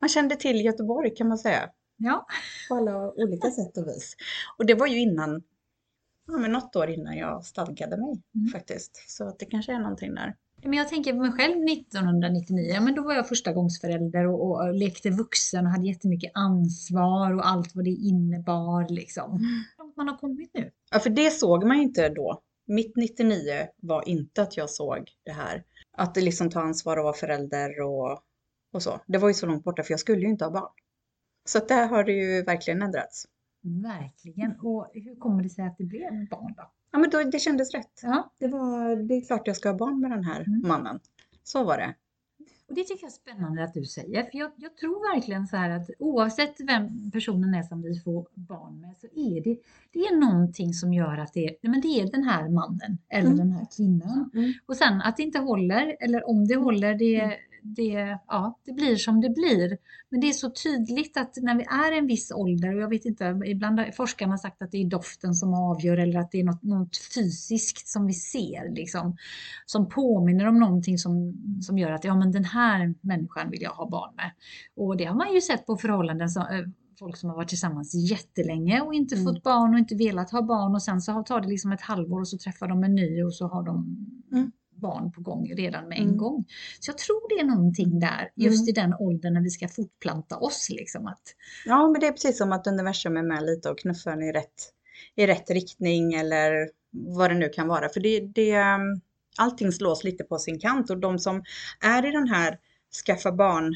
man 0.00 0.08
kände 0.08 0.36
till 0.36 0.64
Göteborg 0.64 1.14
kan 1.14 1.28
man 1.28 1.38
säga. 1.38 1.70
Ja, 1.96 2.26
På 2.68 2.74
alla 2.74 3.12
olika 3.12 3.50
sätt 3.50 3.76
och 3.76 3.86
vis. 3.88 4.16
Och 4.58 4.66
det 4.66 4.74
var 4.74 4.86
ju 4.86 4.98
innan, 4.98 5.42
ja 6.26 6.38
men 6.38 6.52
något 6.52 6.76
år 6.76 6.90
innan 6.90 7.16
jag 7.16 7.44
stadgade 7.44 7.96
mig 7.96 8.22
Mm. 8.34 8.48
faktiskt. 8.52 9.04
Så 9.10 9.28
att 9.28 9.38
det 9.38 9.46
kanske 9.46 9.72
är 9.72 9.78
någonting 9.78 10.14
där. 10.14 10.36
Men 10.66 10.78
jag 10.78 10.88
tänker 10.88 11.12
på 11.12 11.18
mig 11.18 11.32
själv 11.32 11.64
1999. 11.68 12.70
Ja, 12.74 12.80
Men 12.80 12.94
då 12.94 13.02
var 13.02 13.14
jag 13.14 13.28
första 13.28 13.52
gångsförälder 13.52 14.26
och, 14.26 14.50
och 14.50 14.74
lekte 14.74 15.10
vuxen 15.10 15.66
och 15.66 15.72
hade 15.72 15.86
jättemycket 15.86 16.30
ansvar 16.34 17.34
och 17.34 17.48
allt 17.48 17.74
vad 17.74 17.84
det 17.84 17.90
innebar 17.90 18.88
liksom. 18.88 19.32
Hur 19.32 19.84
långt 19.84 19.96
man 19.96 20.08
har 20.08 20.16
kommit 20.16 20.50
nu. 20.54 20.70
Ja, 20.90 20.98
för 20.98 21.10
det 21.10 21.30
såg 21.30 21.64
man 21.64 21.76
ju 21.76 21.82
inte 21.82 22.08
då. 22.08 22.42
Mitt 22.66 22.96
99 22.96 23.66
var 23.76 24.08
inte 24.08 24.42
att 24.42 24.56
jag 24.56 24.70
såg 24.70 25.10
det 25.24 25.32
här. 25.32 25.64
Att 25.92 26.14
det 26.14 26.20
liksom 26.20 26.50
ta 26.50 26.60
ansvar 26.60 26.96
och 26.96 27.04
vara 27.04 27.14
förälder 27.14 27.80
och, 27.80 28.20
och 28.72 28.82
så. 28.82 29.00
Det 29.06 29.18
var 29.18 29.28
ju 29.28 29.34
så 29.34 29.46
långt 29.46 29.64
borta 29.64 29.82
för 29.82 29.92
jag 29.92 30.00
skulle 30.00 30.20
ju 30.20 30.28
inte 30.28 30.44
ha 30.44 30.52
barn. 30.52 30.72
Så 31.48 31.58
att 31.58 31.68
där 31.68 31.86
har 31.86 32.04
det 32.04 32.12
ju 32.12 32.42
verkligen 32.42 32.82
ändrats. 32.82 33.26
Verkligen. 33.62 34.60
Och 34.60 34.90
hur 34.94 35.16
kommer 35.16 35.42
det 35.42 35.48
sig 35.48 35.66
att 35.66 35.78
det 35.78 35.84
blev 35.84 36.28
barn 36.28 36.54
då? 36.56 36.70
Ja, 36.96 37.00
men 37.00 37.10
då, 37.10 37.22
det 37.30 37.38
kändes 37.38 37.74
rätt. 37.74 38.00
Ja. 38.02 38.32
Det, 38.38 38.48
var, 38.48 38.96
det 38.96 39.14
är 39.14 39.20
klart 39.26 39.46
jag 39.46 39.56
ska 39.56 39.68
ha 39.70 39.76
barn 39.78 40.00
med 40.00 40.10
den 40.10 40.24
här 40.24 40.40
Mm. 40.40 40.68
mannen. 40.68 41.00
Så 41.42 41.64
var 41.64 41.76
det. 41.78 41.94
Och 42.68 42.74
det 42.74 42.84
tycker 42.84 43.02
jag 43.04 43.08
är 43.08 43.12
spännande 43.12 43.64
att 43.64 43.74
du 43.74 43.84
säger, 43.84 44.22
för 44.22 44.38
jag, 44.38 44.50
jag 44.56 44.76
tror 44.76 45.14
verkligen 45.14 45.46
så 45.46 45.56
här 45.56 45.70
att 45.70 45.90
oavsett 45.98 46.54
vem 46.60 47.10
personen 47.10 47.54
är 47.54 47.62
som 47.62 47.82
vi 47.82 48.00
får 48.00 48.26
barn 48.34 48.80
med 48.80 48.94
så 49.00 49.06
är 49.06 49.40
det, 49.44 49.58
det 49.92 49.98
är 49.98 50.16
någonting 50.20 50.72
som 50.74 50.92
gör 50.92 51.18
att 51.18 51.32
det 51.32 51.46
är, 51.46 51.68
men 51.68 51.80
det 51.80 51.88
är 51.88 52.10
den 52.10 52.22
här 52.22 52.48
mannen 52.48 52.98
eller 53.08 53.26
Mm. 53.26 53.38
den 53.38 53.52
här 53.52 53.66
kvinnan. 53.76 54.30
Mm. 54.34 54.52
Och 54.66 54.76
sen 54.76 55.00
att 55.02 55.16
det 55.16 55.22
inte 55.22 55.38
håller, 55.38 55.96
eller 56.00 56.28
om 56.28 56.46
det 56.48 56.56
håller, 56.56 56.94
det, 56.94 57.20
Mm. 57.20 57.36
Det, 57.74 58.18
ja, 58.28 58.58
det 58.64 58.72
blir 58.72 58.96
som 58.96 59.20
det 59.20 59.30
blir. 59.30 59.78
Men 60.08 60.20
det 60.20 60.28
är 60.28 60.32
så 60.32 60.50
tydligt 60.50 61.16
att 61.16 61.36
när 61.42 61.54
vi 61.54 61.62
är 61.62 61.98
en 61.98 62.06
viss 62.06 62.32
ålder, 62.32 62.74
och 62.74 62.80
jag 62.80 62.88
vet 62.88 63.04
inte, 63.04 63.40
ibland 63.46 63.78
har 63.80 63.90
forskarna 63.90 64.38
sagt 64.38 64.62
att 64.62 64.70
det 64.70 64.78
är 64.78 64.84
doften 64.84 65.34
som 65.34 65.54
avgör 65.54 65.96
eller 65.96 66.20
att 66.20 66.30
det 66.30 66.40
är 66.40 66.44
något, 66.44 66.62
något 66.62 66.96
fysiskt 67.14 67.88
som 67.88 68.06
vi 68.06 68.12
ser, 68.12 68.74
liksom, 68.74 69.16
som 69.66 69.88
påminner 69.88 70.46
om 70.48 70.58
någonting 70.60 70.98
som, 70.98 71.34
som 71.62 71.78
gör 71.78 71.90
att 71.92 72.04
ja, 72.04 72.14
men 72.16 72.32
den 72.32 72.44
här 72.44 72.94
människan 73.00 73.50
vill 73.50 73.62
jag 73.62 73.70
ha 73.70 73.88
barn 73.90 74.14
med. 74.16 74.30
Och 74.76 74.96
det 74.96 75.04
har 75.04 75.14
man 75.16 75.34
ju 75.34 75.40
sett 75.40 75.66
på 75.66 75.76
förhållanden 75.76 76.28
som 76.28 76.42
eh, 76.42 76.66
folk 76.98 77.16
som 77.16 77.28
har 77.30 77.36
varit 77.36 77.48
tillsammans 77.48 77.94
jättelänge 78.10 78.80
och 78.80 78.94
inte 78.94 79.14
Mm. 79.14 79.24
fått 79.26 79.42
barn 79.42 79.72
och 79.72 79.78
inte 79.78 79.94
velat 79.94 80.30
ha 80.30 80.42
barn 80.42 80.74
och 80.74 80.82
sen 80.82 81.00
så 81.00 81.12
har- 81.12 81.22
tar 81.22 81.40
det 81.40 81.48
liksom 81.48 81.72
ett 81.72 81.80
halvår 81.80 82.20
och 82.20 82.28
så 82.28 82.38
träffar 82.38 82.68
de 82.68 82.84
en 82.84 82.94
ny 82.94 83.22
och 83.22 83.34
så 83.34 83.46
har 83.48 83.62
de 83.62 83.96
Mm. 84.32 84.52
Barn 84.76 85.12
på 85.12 85.20
gång 85.20 85.52
redan 85.56 85.88
med 85.88 85.98
en 85.98 86.04
Mm. 86.04 86.16
gång. 86.16 86.44
Så 86.80 86.90
jag 86.90 86.98
tror 86.98 87.28
det 87.36 87.40
är 87.40 87.44
någonting 87.46 88.00
där, 88.00 88.30
just 88.34 88.68
i 88.68 88.72
den 88.72 88.94
åldern 88.94 89.34
när 89.34 89.40
vi 89.40 89.50
ska 89.50 89.68
fortplanta 89.68 90.36
oss. 90.36 90.68
Liksom, 90.70 91.06
att, 91.06 91.22
Ja, 91.66 91.88
men 91.88 92.00
det 92.00 92.06
är 92.06 92.12
precis 92.12 92.38
som 92.38 92.52
att 92.52 92.66
universum 92.66 93.16
är 93.16 93.22
med 93.22 93.44
lite 93.46 93.70
och 93.70 93.78
knuffar 93.78 94.10
en 94.12 94.22
i 94.22 94.32
rätt, 94.32 94.72
i 95.14 95.26
rätt 95.26 95.50
riktning 95.50 96.14
eller 96.14 96.68
vad 96.90 97.30
det 97.30 97.34
nu 97.34 97.48
kan 97.48 97.68
vara. 97.68 97.88
För 97.88 98.00
det, 98.00 98.20
det, 98.20 98.56
um, 98.58 99.00
allting 99.38 99.72
slås 99.72 100.04
lite 100.04 100.24
på 100.24 100.38
sin 100.38 100.58
kant 100.60 100.90
och 100.90 100.98
de 100.98 101.18
som 101.18 101.42
är 101.80 102.06
i 102.06 102.10
den 102.10 102.28
här 102.28 102.58
skaffa 103.06 103.32
barn 103.32 103.74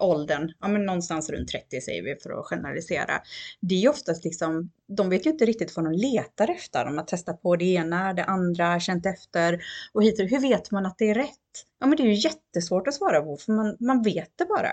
åldern, 0.00 0.52
ja 0.60 0.68
men 0.68 0.86
någonstans 0.86 1.30
runt 1.30 1.48
30 1.48 1.80
säger 1.80 2.02
vi 2.02 2.16
för 2.22 2.40
att 2.40 2.46
generalisera. 2.46 3.22
Det 3.60 3.74
är 3.74 3.78
ju 3.78 3.88
oftast 3.88 4.24
liksom, 4.24 4.70
de 4.86 5.10
vet 5.10 5.26
ju 5.26 5.30
inte 5.30 5.44
riktigt 5.44 5.76
vad 5.76 5.84
de 5.84 5.92
letar 5.92 6.50
efter. 6.50 6.84
De 6.84 6.98
har 6.98 7.04
testat 7.04 7.42
på 7.42 7.56
det 7.56 7.64
ena, 7.64 8.12
det 8.12 8.24
andra, 8.24 8.80
känt 8.80 9.06
efter 9.06 9.60
och 9.92 10.02
hit 10.02 10.20
och 10.20 10.26
Hur 10.26 10.40
vet 10.40 10.70
man 10.70 10.86
att 10.86 10.98
det 10.98 11.10
är 11.10 11.14
rätt? 11.14 11.66
Ja 11.78 11.86
men 11.86 11.96
det 11.96 12.02
är 12.02 12.06
ju 12.06 12.14
jättesvårt 12.14 12.88
att 12.88 12.94
svara 12.94 13.22
på 13.22 13.36
för 13.36 13.52
man, 13.52 13.76
man 13.80 14.02
vet 14.02 14.32
det 14.36 14.44
bara. 14.44 14.72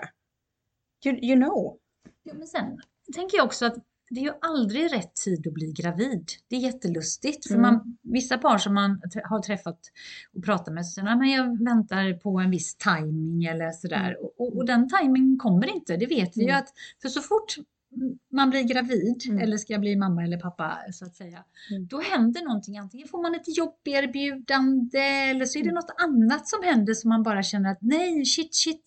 You, 1.04 1.16
you 1.16 1.36
know. 1.36 1.76
ja, 2.22 2.34
men 2.34 2.46
sen 2.46 2.80
tänker 3.14 3.36
jag 3.36 3.46
också 3.46 3.66
att 3.66 3.74
det 4.10 4.20
är 4.20 4.24
ju 4.24 4.32
aldrig 4.40 4.92
rätt 4.92 5.14
tid 5.14 5.46
att 5.46 5.54
bli 5.54 5.72
gravid. 5.72 6.28
Det 6.48 6.56
är 6.56 6.60
jättelustigt. 6.60 7.46
För 7.48 7.54
Mm. 7.54 7.62
man, 7.62 7.97
vissa 8.12 8.38
par 8.38 8.58
som 8.58 8.74
man 8.74 9.00
har 9.24 9.40
träffat 9.42 9.78
och 10.36 10.44
pratat 10.44 10.74
med 10.74 10.86
säger 10.86 11.08
att 11.08 11.30
jag 11.30 11.64
väntar 11.64 12.12
på 12.18 12.38
en 12.38 12.50
viss 12.50 12.76
timing 12.76 13.44
eller 13.44 13.70
sådär. 13.70 14.16
Och, 14.22 14.34
och, 14.40 14.56
och 14.56 14.66
den 14.66 14.88
timingen 14.88 15.38
kommer 15.38 15.74
inte, 15.76 15.96
det 15.96 16.06
vet 16.06 16.36
vi 16.36 16.40
ju 16.42 16.48
Mm. 16.48 16.58
att 16.58 16.68
för 17.02 17.08
så 17.08 17.20
fort 17.20 17.54
man 18.32 18.50
blir 18.50 18.62
gravid 18.62 19.22
Mm. 19.28 19.38
eller 19.38 19.56
ska 19.56 19.78
bli 19.78 19.96
mamma 19.96 20.24
eller 20.24 20.38
pappa 20.40 20.78
så 20.92 21.04
att 21.04 21.14
säga. 21.14 21.44
Mm. 21.70 21.86
Då 21.86 22.00
händer 22.00 22.42
någonting. 22.44 22.78
Antingen 22.78 23.08
får 23.08 23.22
man 23.22 23.34
ett 23.34 23.56
jobberbjudande 23.56 24.98
eller 25.30 25.44
så 25.44 25.58
är 25.58 25.62
det 25.62 25.68
Mm. 25.68 25.74
något 25.74 25.94
annat 26.02 26.48
som 26.48 26.62
händer 26.62 26.94
som 26.94 27.08
man 27.08 27.22
bara 27.22 27.42
känner 27.42 27.70
att 27.70 27.78
nej, 27.80 28.24
shit, 28.24 28.54
shit. 28.54 28.82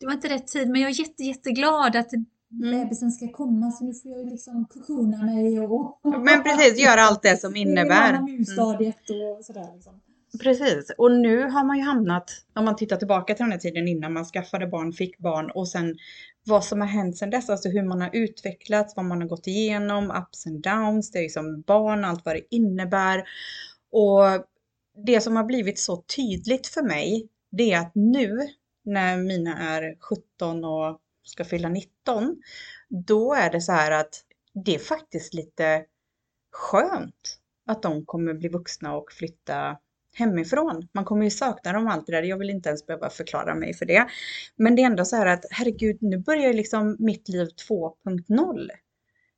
Det 0.00 0.06
var 0.06 0.12
inte 0.12 0.28
rätt 0.28 0.46
tid 0.46 0.68
men 0.68 0.80
jag 0.80 0.90
är 0.90 0.94
jätte, 1.00 1.22
jätteglad 1.22 1.96
att 1.96 2.12
Mm. 2.12 2.26
Bebisen 2.60 3.10
ska 3.12 3.28
komma 3.28 3.70
så 3.70 3.84
nu 3.84 3.94
får 3.94 4.12
jag 4.12 4.26
liksom 4.26 4.66
kokona 4.70 5.22
mig 5.22 5.60
och... 5.60 6.00
Men 6.02 6.42
precis, 6.42 6.84
gör 6.84 6.96
allt 6.96 7.22
det 7.22 7.40
som 7.40 7.56
innebär. 7.56 8.14
Mm. 8.14 8.40
Och 8.40 8.46
sådär 9.44 9.74
liksom. 9.74 10.00
Precis, 10.42 10.92
och 10.98 11.12
nu 11.12 11.42
har 11.42 11.64
man 11.64 11.76
ju 11.76 11.82
hamnat, 11.82 12.30
om 12.54 12.64
man 12.64 12.76
tittar 12.76 12.96
tillbaka 12.96 13.34
till 13.34 13.44
den 13.44 13.52
här 13.52 13.58
tiden 13.58 13.88
innan 13.88 14.12
man 14.12 14.24
skaffade 14.24 14.66
barn, 14.66 14.92
fick 14.92 15.18
barn 15.18 15.50
och 15.50 15.68
sen 15.68 15.96
vad 16.46 16.64
som 16.64 16.80
har 16.80 16.88
hänt 16.88 17.16
sedan 17.16 17.30
dess, 17.30 17.50
alltså 17.50 17.68
hur 17.68 17.82
man 17.82 18.00
har 18.00 18.10
utvecklats, 18.12 18.96
vad 18.96 19.04
man 19.04 19.20
har 19.20 19.28
gått 19.28 19.46
igenom, 19.46 20.10
ups 20.10 20.46
and 20.46 20.62
downs, 20.62 21.10
det 21.10 21.18
är 21.18 21.22
liksom 21.22 21.60
barn, 21.66 22.04
allt 22.04 22.24
vad 22.24 22.34
det 22.34 22.54
innebär. 22.54 23.24
Och 23.92 24.46
det 25.06 25.20
som 25.20 25.36
har 25.36 25.44
blivit 25.44 25.78
så 25.78 25.96
tydligt 25.96 26.66
för 26.66 26.82
mig, 26.82 27.28
det 27.50 27.72
är 27.72 27.80
att 27.80 27.92
nu 27.94 28.38
när 28.84 29.16
mina 29.16 29.76
är 29.76 29.96
17 30.00 30.64
och 30.64 31.00
ska 31.28 31.44
fylla 31.44 31.68
19, 31.68 32.42
då 32.88 33.34
är 33.34 33.50
det 33.50 33.60
så 33.60 33.72
här 33.72 33.90
att 33.90 34.22
det 34.64 34.74
är 34.74 34.78
faktiskt 34.78 35.34
lite 35.34 35.84
skönt 36.52 37.38
att 37.66 37.82
de 37.82 38.06
kommer 38.06 38.34
bli 38.34 38.48
vuxna 38.48 38.96
och 38.96 39.12
flytta 39.12 39.78
hemifrån. 40.14 40.88
Man 40.92 41.04
kommer 41.04 41.24
ju 41.24 41.30
sakna 41.30 41.72
dem 41.72 41.88
allt 41.88 42.06
det 42.06 42.12
där. 42.12 42.22
Jag 42.22 42.38
vill 42.38 42.50
inte 42.50 42.68
ens 42.68 42.86
behöva 42.86 43.10
förklara 43.10 43.54
mig 43.54 43.74
för 43.74 43.86
det. 43.86 44.06
Men 44.56 44.76
det 44.76 44.82
är 44.82 44.86
ändå 44.86 45.04
så 45.04 45.16
här 45.16 45.26
att 45.26 45.44
herregud, 45.50 45.98
nu 46.00 46.18
börjar 46.18 46.52
liksom 46.52 46.96
mitt 46.98 47.28
liv 47.28 47.48
2.0. 47.68 48.68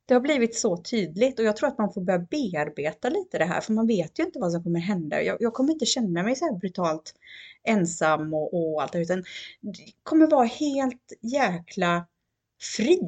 Det 0.09 0.15
har 0.15 0.21
blivit 0.21 0.55
så 0.55 0.77
tydligt 0.77 1.39
och 1.39 1.45
jag 1.45 1.57
tror 1.57 1.69
att 1.69 1.77
man 1.77 1.93
får 1.93 2.01
börja 2.01 2.19
bearbeta 2.19 3.09
lite 3.09 3.37
det 3.37 3.45
här 3.45 3.61
för 3.61 3.73
man 3.73 3.87
vet 3.87 4.19
ju 4.19 4.23
inte 4.23 4.39
vad 4.39 4.51
som 4.51 4.63
kommer 4.63 4.79
hända. 4.79 5.21
Jag, 5.23 5.37
jag 5.39 5.53
kommer 5.53 5.73
inte 5.73 5.85
känna 5.85 6.23
mig 6.23 6.35
så 6.35 6.45
här 6.45 6.53
brutalt 6.53 7.13
ensam 7.63 8.33
och, 8.33 8.53
och 8.53 8.81
allt 8.81 8.91
det 8.91 8.99
utan 8.99 9.23
det 9.61 9.73
kommer 10.03 10.27
vara 10.27 10.45
helt 10.45 11.13
jäkla 11.21 12.05
fri. 12.77 12.99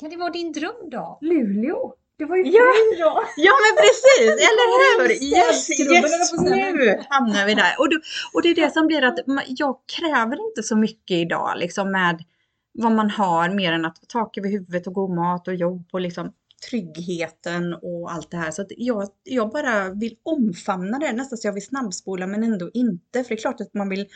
Kan 0.00 0.10
det 0.10 0.16
vara 0.16 0.30
din 0.30 0.52
dröm 0.52 0.90
då? 0.90 1.18
Luleå? 1.20 1.94
Det 2.18 2.24
var 2.24 2.36
ju 2.36 2.42
Ja. 2.42 2.50
fri 2.50 3.00
då! 3.00 3.24
Ja 3.36 3.52
men 3.64 3.76
precis, 3.84 4.30
eller 4.48 4.66
hur? 5.02 5.12
Yes, 5.12 5.70
yes, 5.80 6.32
nu 6.42 7.04
hamnar 7.08 7.46
vi 7.46 7.54
där. 7.54 7.74
Och, 7.78 7.90
då, 7.90 8.00
och 8.32 8.42
det 8.42 8.48
är 8.48 8.54
det 8.54 8.72
som 8.72 8.86
blir 8.86 9.02
att 9.04 9.18
jag 9.46 9.76
kräver 9.98 10.48
inte 10.48 10.62
så 10.62 10.76
mycket 10.76 11.16
idag 11.16 11.52
liksom 11.56 11.90
med 11.92 12.24
vad 12.72 12.92
man 12.92 13.10
har 13.10 13.48
mer 13.48 13.72
än 13.72 13.84
att 13.84 13.96
tak 14.08 14.38
över 14.38 14.48
huvudet 14.48 14.86
och 14.86 14.92
god 14.92 15.10
mat 15.10 15.48
och 15.48 15.54
jobb 15.54 15.88
och 15.92 16.00
liksom 16.00 16.32
tryggheten 16.70 17.74
och 17.74 18.12
allt 18.12 18.30
det 18.30 18.36
här. 18.36 18.50
Så 18.50 18.62
att 18.62 18.72
jag, 18.76 19.08
jag 19.22 19.50
bara 19.50 19.90
vill 19.90 20.16
omfamna 20.22 20.98
det, 20.98 21.12
nästan 21.12 21.38
så 21.38 21.48
jag 21.48 21.52
vill 21.52 21.66
snabbspola 21.66 22.26
men 22.26 22.44
ändå 22.44 22.70
inte. 22.74 23.24
För 23.24 23.28
det 23.28 23.34
är 23.34 23.40
klart 23.40 23.60
att 23.60 23.74
man 23.74 23.88
vill 23.88 24.08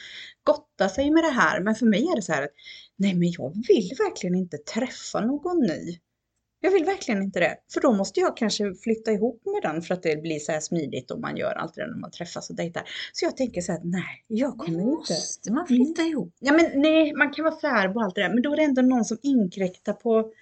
gotta 0.42 0.88
sig 0.88 1.10
med 1.10 1.24
det 1.24 1.30
här. 1.30 1.60
Men 1.60 1.74
för 1.74 1.86
mig 1.86 2.02
är 2.02 2.16
det 2.16 2.22
så 2.22 2.32
här 2.32 2.42
att 2.42 2.54
nej 2.96 3.14
men 3.14 3.30
jag 3.30 3.54
vill 3.68 3.90
verkligen 3.98 4.34
inte 4.34 4.58
träffa 4.58 5.20
någon 5.20 5.58
ny. 5.60 5.98
Jag 6.62 6.70
vill 6.70 6.84
verkligen 6.84 7.22
inte 7.22 7.40
det. 7.40 7.56
För 7.72 7.80
då 7.80 7.92
måste 7.92 8.20
jag 8.20 8.36
kanske 8.36 8.74
flytta 8.74 9.12
ihop 9.12 9.42
med 9.44 9.72
den 9.72 9.82
för 9.82 9.94
att 9.94 10.02
det 10.02 10.22
blir 10.22 10.38
så 10.38 10.52
här 10.52 10.60
smidigt 10.60 11.10
och 11.10 11.20
man 11.20 11.36
gör 11.36 11.52
allt 11.52 11.74
det 11.74 11.80
där 11.80 11.88
när 11.88 12.00
man 12.00 12.10
träffas 12.10 12.50
och 12.50 12.56
dejtar. 12.56 12.82
Så 13.12 13.24
jag 13.24 13.36
tänker 13.36 13.60
så 13.60 13.72
här, 13.72 13.80
nej, 13.84 14.24
jag 14.26 14.58
kommer 14.58 14.80
inte. 14.80 14.90
måste 14.90 15.52
man 15.52 15.66
flytta 15.66 16.02
ihop. 16.02 16.34
Ja 16.40 16.52
men 16.52 16.80
nej, 16.80 17.14
man 17.14 17.32
kan 17.32 17.44
vara 17.44 17.54
särbo 17.54 17.98
och 17.98 18.04
allt 18.04 18.14
det 18.14 18.22
där, 18.22 18.28
men 18.28 18.42
då 18.42 18.52
är 18.52 18.56
det 18.56 18.62
ändå 18.62 18.82
någon 18.82 19.04
som 19.04 19.18
inkräktar 19.22 19.92
på, 19.92 20.32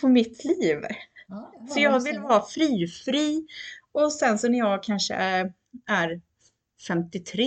på 0.00 0.08
mitt 0.08 0.44
liv. 0.44 0.78
Ja, 1.30 1.52
Så 1.68 1.80
jag 1.80 2.00
vill 2.04 2.20
vara 2.20 2.42
fri-fri. 2.42 3.46
Och 3.92 4.12
sen 4.12 4.38
så 4.38 4.48
när 4.48 4.58
jag 4.58 4.82
kanske 4.82 5.14
är, 5.14 5.52
är 5.86 6.20
53, 6.86 7.46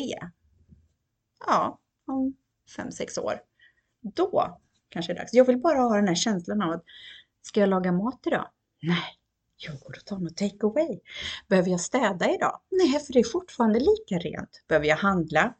ja, 1.46 1.80
om 2.08 2.36
5-6 2.78 3.20
år, 3.20 3.40
då 4.02 4.60
kanske 4.90 5.13
det 5.13 5.18
är 5.18 5.22
dags. 5.22 5.34
Jag 5.34 5.46
vill 5.46 5.58
bara 5.58 5.80
ha 5.80 5.96
den 5.96 6.08
här 6.08 6.16
känslan 6.16 6.62
av 6.62 6.72
att, 6.72 6.84
ska 7.42 7.60
jag 7.60 7.70
laga 7.70 7.92
mat 7.92 8.28
idag? 8.28 8.50
Nej, 8.82 9.20
jag 9.58 9.80
går 9.80 9.98
och 9.98 10.06
tar 10.06 10.18
något 10.18 10.38
take 10.38 10.66
away. 10.66 11.00
Behöver 11.48 11.70
jag 11.70 11.80
städa 11.80 12.34
idag? 12.36 12.60
Nej, 12.72 13.00
för 13.00 13.13
det 13.13 13.20
är 13.20 13.32
fortfarande 13.32 13.80
lika 13.80 14.18
rent. 14.30 14.63
Behöver 14.68 14.88
jag 14.88 14.98
handla? 14.98 15.54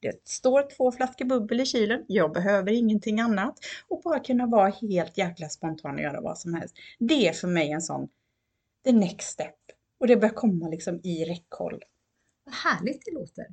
Det 0.00 0.28
står 0.28 0.76
två 0.76 0.92
flaskor 0.92 1.24
bubbel 1.24 1.60
i 1.60 1.66
kylen. 1.66 2.04
Jag 2.08 2.32
behöver 2.32 2.72
ingenting 2.72 3.20
annat. 3.20 3.58
Och 3.88 4.02
bara 4.04 4.20
kunna 4.20 4.46
vara 4.46 4.68
helt 4.68 5.18
jäkla 5.18 5.48
spontan 5.48 5.94
och 5.94 6.00
göra 6.00 6.20
vad 6.20 6.38
som 6.38 6.54
helst. 6.54 6.74
Det 6.98 7.28
är 7.28 7.32
för 7.32 7.48
mig 7.48 7.70
en 7.70 7.82
sån, 7.82 8.08
the 8.84 8.92
next 8.92 9.28
step. 9.28 9.54
Och 10.00 10.06
det 10.06 10.16
börjar 10.16 10.34
komma 10.34 10.68
liksom 10.68 11.00
i 11.02 11.24
räckhåll. 11.24 11.82
Vad 12.44 12.54
härligt 12.54 13.04
det 13.04 13.12
låter. 13.12 13.46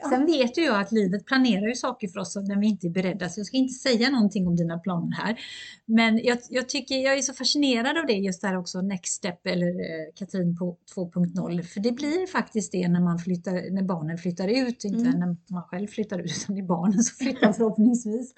Ja. 0.00 0.08
Sen 0.10 0.26
vet 0.26 0.58
ju 0.58 0.62
jag 0.62 0.80
att 0.80 0.92
livet 0.92 1.26
planerar 1.26 1.66
ju 1.68 1.74
saker 1.74 2.08
för 2.08 2.20
oss 2.20 2.36
när 2.36 2.60
vi 2.60 2.66
inte 2.66 2.86
är 2.86 2.90
beredda, 2.90 3.28
så 3.28 3.40
jag 3.40 3.46
ska 3.46 3.56
inte 3.56 3.74
säga 3.74 4.10
någonting 4.10 4.46
om 4.46 4.56
dina 4.56 4.78
planer 4.78 5.12
här. 5.16 5.40
Men 5.86 6.18
jag, 6.24 6.38
jag 6.50 6.68
tycker 6.68 6.94
jag 6.94 7.18
är 7.18 7.22
så 7.22 7.32
fascinerad 7.32 7.98
av 7.98 8.06
det 8.06 8.12
just 8.12 8.42
där 8.42 8.56
också, 8.56 8.80
Next 8.80 9.12
Step 9.12 9.46
eller 9.46 9.66
eh, 9.68 10.12
Katrin 10.14 10.56
på 10.56 10.76
2.0. 10.96 11.62
För 11.62 11.80
det 11.80 11.92
blir 11.92 12.26
faktiskt 12.26 12.72
det 12.72 12.88
när 12.88 13.00
man 13.00 13.18
flyttar, 13.18 13.70
när 13.74 13.82
barnen 13.82 14.18
flyttar 14.18 14.48
ut, 14.48 14.84
inte 14.84 15.00
Mm. 15.08 15.20
när 15.20 15.36
man 15.50 15.62
själv 15.62 15.86
flyttar 15.86 16.18
ut, 16.18 16.30
utan 16.42 16.54
det 16.56 16.60
är 16.60 16.66
barnen 16.66 17.02
som 17.02 17.16
flyttar 17.26 17.52
förhoppningsvis. 17.58 18.34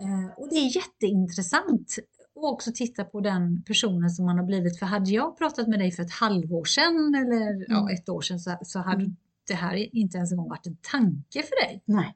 Eh, 0.00 0.38
och 0.42 0.48
det 0.50 0.56
är 0.56 0.76
jätteintressant 0.76 1.96
och 2.34 2.52
också 2.52 2.70
titta 2.74 3.04
på 3.04 3.20
den 3.20 3.62
personen 3.62 4.10
som 4.10 4.26
man 4.26 4.38
har 4.38 4.44
blivit. 4.44 4.78
För 4.78 4.86
hade 4.86 5.10
jag 5.10 5.38
pratat 5.38 5.68
med 5.68 5.78
dig 5.78 5.90
för 5.92 6.02
ett 6.02 6.10
halvår 6.10 6.64
sedan 6.64 7.14
eller 7.14 7.64
ja, 7.68 7.80
Mm. 7.80 7.94
ett 7.94 8.08
år 8.08 8.20
sedan 8.20 8.40
så, 8.40 8.58
så 8.62 8.78
hade 8.78 9.02
Mm. 9.02 9.16
Det 9.48 9.54
här 9.54 9.96
inte 9.96 10.16
ens 10.16 10.32
en 10.32 10.38
gång 10.38 10.48
varit 10.48 10.66
en 10.66 10.76
tanke 10.82 11.42
för 11.42 11.66
dig. 11.66 11.82
Nej, 11.84 12.14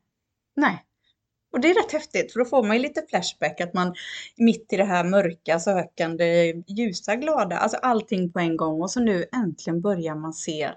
nej. 0.56 0.84
Och 1.52 1.60
det 1.60 1.70
är 1.70 1.74
rätt 1.74 1.92
häftigt 1.92 2.32
för 2.32 2.38
då 2.38 2.44
får 2.44 2.62
man 2.62 2.76
ju 2.76 2.82
lite 2.82 3.02
flashback 3.08 3.60
att 3.60 3.74
man 3.74 3.94
mitt 4.36 4.72
i 4.72 4.76
det 4.76 4.84
här 4.84 5.04
mörka, 5.04 5.60
sökande, 5.60 6.54
ljusa, 6.68 7.16
glada, 7.16 7.56
alltså 7.56 7.76
allting 7.76 8.32
på 8.32 8.38
en 8.38 8.56
gång 8.56 8.82
och 8.82 8.90
så 8.90 9.00
nu 9.00 9.24
äntligen 9.32 9.80
börjar 9.80 10.14
man 10.14 10.32
se 10.32 10.70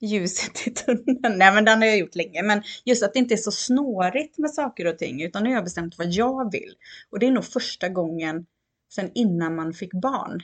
ljuset 0.00 0.66
i 0.66 0.70
tunneln. 0.70 1.38
Nej 1.38 1.54
men 1.54 1.64
den 1.64 1.78
har 1.78 1.86
jag 1.86 1.98
gjort 1.98 2.14
länge 2.14 2.42
men 2.42 2.62
just 2.84 3.02
att 3.02 3.12
det 3.12 3.18
inte 3.18 3.34
är 3.34 3.36
så 3.36 3.50
snårigt 3.50 4.38
med 4.38 4.50
saker 4.50 4.86
och 4.86 4.98
ting 4.98 5.22
utan 5.22 5.42
nu 5.42 5.48
har 5.48 5.54
jag 5.54 5.64
bestämt 5.64 5.98
vad 5.98 6.10
jag 6.10 6.52
vill. 6.52 6.74
Och 7.10 7.18
det 7.18 7.26
är 7.26 7.30
nog 7.30 7.44
första 7.44 7.88
gången 7.88 8.46
sen 8.94 9.10
innan 9.14 9.54
man 9.54 9.72
fick 9.72 9.92
barn. 9.92 10.42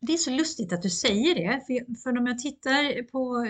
Det 0.00 0.12
är 0.12 0.16
så 0.16 0.30
lustigt 0.30 0.72
att 0.72 0.82
du 0.82 0.90
säger 0.90 1.34
det, 1.34 1.60
för, 1.66 2.02
för 2.02 2.18
om 2.18 2.26
jag 2.26 2.38
tittar 2.38 3.02
på 3.02 3.46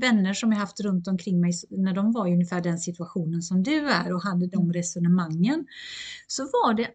vänner 0.00 0.34
som 0.34 0.52
jag 0.52 0.58
haft 0.58 0.80
runt 0.80 1.08
omkring 1.08 1.40
mig 1.40 1.52
när 1.70 1.92
de 1.92 2.12
var 2.12 2.26
i 2.26 2.32
ungefär 2.32 2.60
den 2.60 2.78
situationen 2.78 3.42
som 3.42 3.62
du 3.62 3.88
är 3.88 4.14
och 4.14 4.22
hade 4.22 4.46
de 4.46 4.72
resonemangen, 4.72 5.66
så 6.26 6.42
var 6.42 6.74
det 6.74 6.88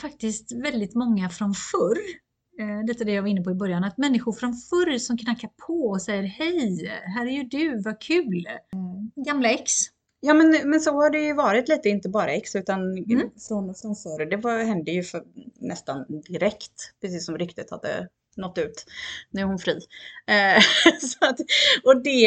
faktiskt 0.00 0.52
väldigt 0.52 0.94
många 0.94 1.28
från 1.28 1.54
förr, 1.54 1.98
eh, 2.60 2.86
lite 2.86 3.04
det 3.04 3.12
jag 3.12 3.22
var 3.22 3.28
inne 3.28 3.42
på 3.42 3.50
i 3.50 3.54
början, 3.54 3.84
att 3.84 3.98
människor 3.98 4.32
från 4.32 4.54
förr 4.54 4.98
som 4.98 5.18
knackar 5.18 5.50
på 5.66 5.88
och 5.90 6.02
säger 6.02 6.22
hej, 6.22 6.88
här 7.16 7.26
är 7.26 7.30
ju 7.30 7.42
du, 7.42 7.82
vad 7.82 8.00
kul! 8.00 8.46
Gamla 9.26 9.50
ex. 9.50 9.72
Ja 10.20 10.34
men, 10.34 10.70
men 10.70 10.80
så 10.80 10.90
har 10.92 11.10
det 11.10 11.20
ju 11.20 11.34
varit 11.34 11.68
lite, 11.68 11.88
inte 11.88 12.08
bara 12.08 12.32
ex 12.32 12.56
utan 12.56 12.98
Mm. 12.98 13.30
från, 13.48 13.74
från 13.74 13.96
förr. 13.96 14.26
Det 14.30 14.36
var, 14.36 14.64
hände 14.64 14.90
ju 14.90 15.02
för, 15.02 15.24
nästan 15.60 16.04
direkt, 16.08 16.72
precis 17.00 17.26
som 17.26 17.38
ryktet 17.38 17.70
hade 17.70 18.08
nått 18.36 18.58
ut. 18.58 18.84
Nu 19.30 19.40
är 19.40 19.44
hon 19.44 19.58
fri. 19.58 19.80
Eh, 20.26 20.62
så 21.00 21.24
att, 21.26 21.38
och 21.84 22.02
det, 22.02 22.26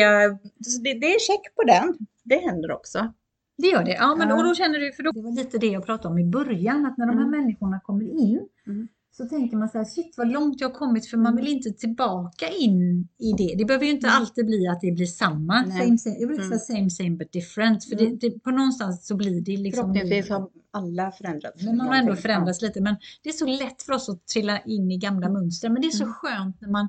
det, 0.84 0.94
det 1.00 1.16
är 1.16 1.20
check 1.20 1.56
på 1.56 1.64
den. 1.64 1.98
Det 2.24 2.36
händer 2.38 2.72
också. 2.72 3.14
Det 3.58 3.68
gör 3.68 3.84
det. 3.84 3.92
Ja, 3.94 4.16
men 4.16 4.30
Ja. 4.30 4.36
och 4.38 4.44
då 4.44 4.56
känner 4.56 4.80
du, 4.80 4.92
för 4.94 5.04
då, 5.04 5.12
det 5.12 5.22
var 5.22 5.32
lite 5.32 5.58
det 5.58 5.68
jag 5.68 5.86
pratade 5.86 6.08
om 6.14 6.20
i 6.20 6.26
början, 6.26 6.86
att 6.86 6.98
när 6.98 7.06
de 7.08 7.18
här 7.18 7.26
Mm. 7.26 7.40
människorna 7.42 7.80
kommer 7.84 8.06
in 8.06 8.48
Mm. 8.68 8.88
Så 9.18 9.26
tänker 9.26 9.58
man 9.58 9.70
så 9.70 9.78
här, 9.78 9.86
shit 9.86 10.14
vad 10.18 10.32
långt 10.32 10.62
jag 10.62 10.70
har 10.70 10.74
kommit 10.76 11.08
för 11.10 11.18
man 11.18 11.34
Mm. 11.34 11.44
vill 11.46 11.54
inte 11.54 11.72
tillbaka 11.72 12.48
in 12.50 13.08
i 13.20 13.32
det. 13.38 13.56
Det 13.58 13.66
behöver 13.66 13.86
ju 13.86 13.92
inte 13.92 14.08
Mm. 14.08 14.18
alltid 14.22 14.46
bli 14.46 14.68
att 14.68 14.82
det 14.82 14.92
blir 14.92 15.06
samma, 15.06 15.62
Nej. 15.68 15.82
same, 15.86 15.98
same, 15.98 16.16
jag 16.20 16.28
brukar 16.28 16.44
Mm. 16.46 16.60
säga 16.60 16.78
same 16.78 16.90
same 16.90 17.10
but 17.10 17.32
different, 17.32 17.86
för 17.86 18.02
Mm. 18.02 18.18
det, 18.20 18.30
det, 18.30 18.40
på 18.40 18.52
någonstans 18.52 19.08
så 19.08 19.16
blir 19.16 19.42
det 19.42 19.58
liksom 19.58 19.82
Förhoppningsvis 19.94 20.30
har 20.30 20.50
alla 20.72 21.12
förändrats. 21.12 21.64
men 21.64 21.78
man 21.78 21.88
har 21.88 21.96
ändå 21.96 22.16
förändrats 22.16 22.62
lite. 22.62 22.82
Men 22.82 22.96
det 23.24 23.30
är 23.30 23.34
så 23.34 23.46
lätt 23.46 23.82
för 23.82 23.94
oss 23.94 24.10
att 24.10 24.28
trilla 24.28 24.60
in 24.60 24.92
i 24.92 24.98
gamla 24.98 25.30
mönster. 25.30 25.70
Men 25.70 25.82
det 25.82 25.88
är 25.88 25.92
så 25.92 26.04
Mm. 26.04 26.14
skönt 26.14 26.62
när 26.62 26.70
man 26.70 26.88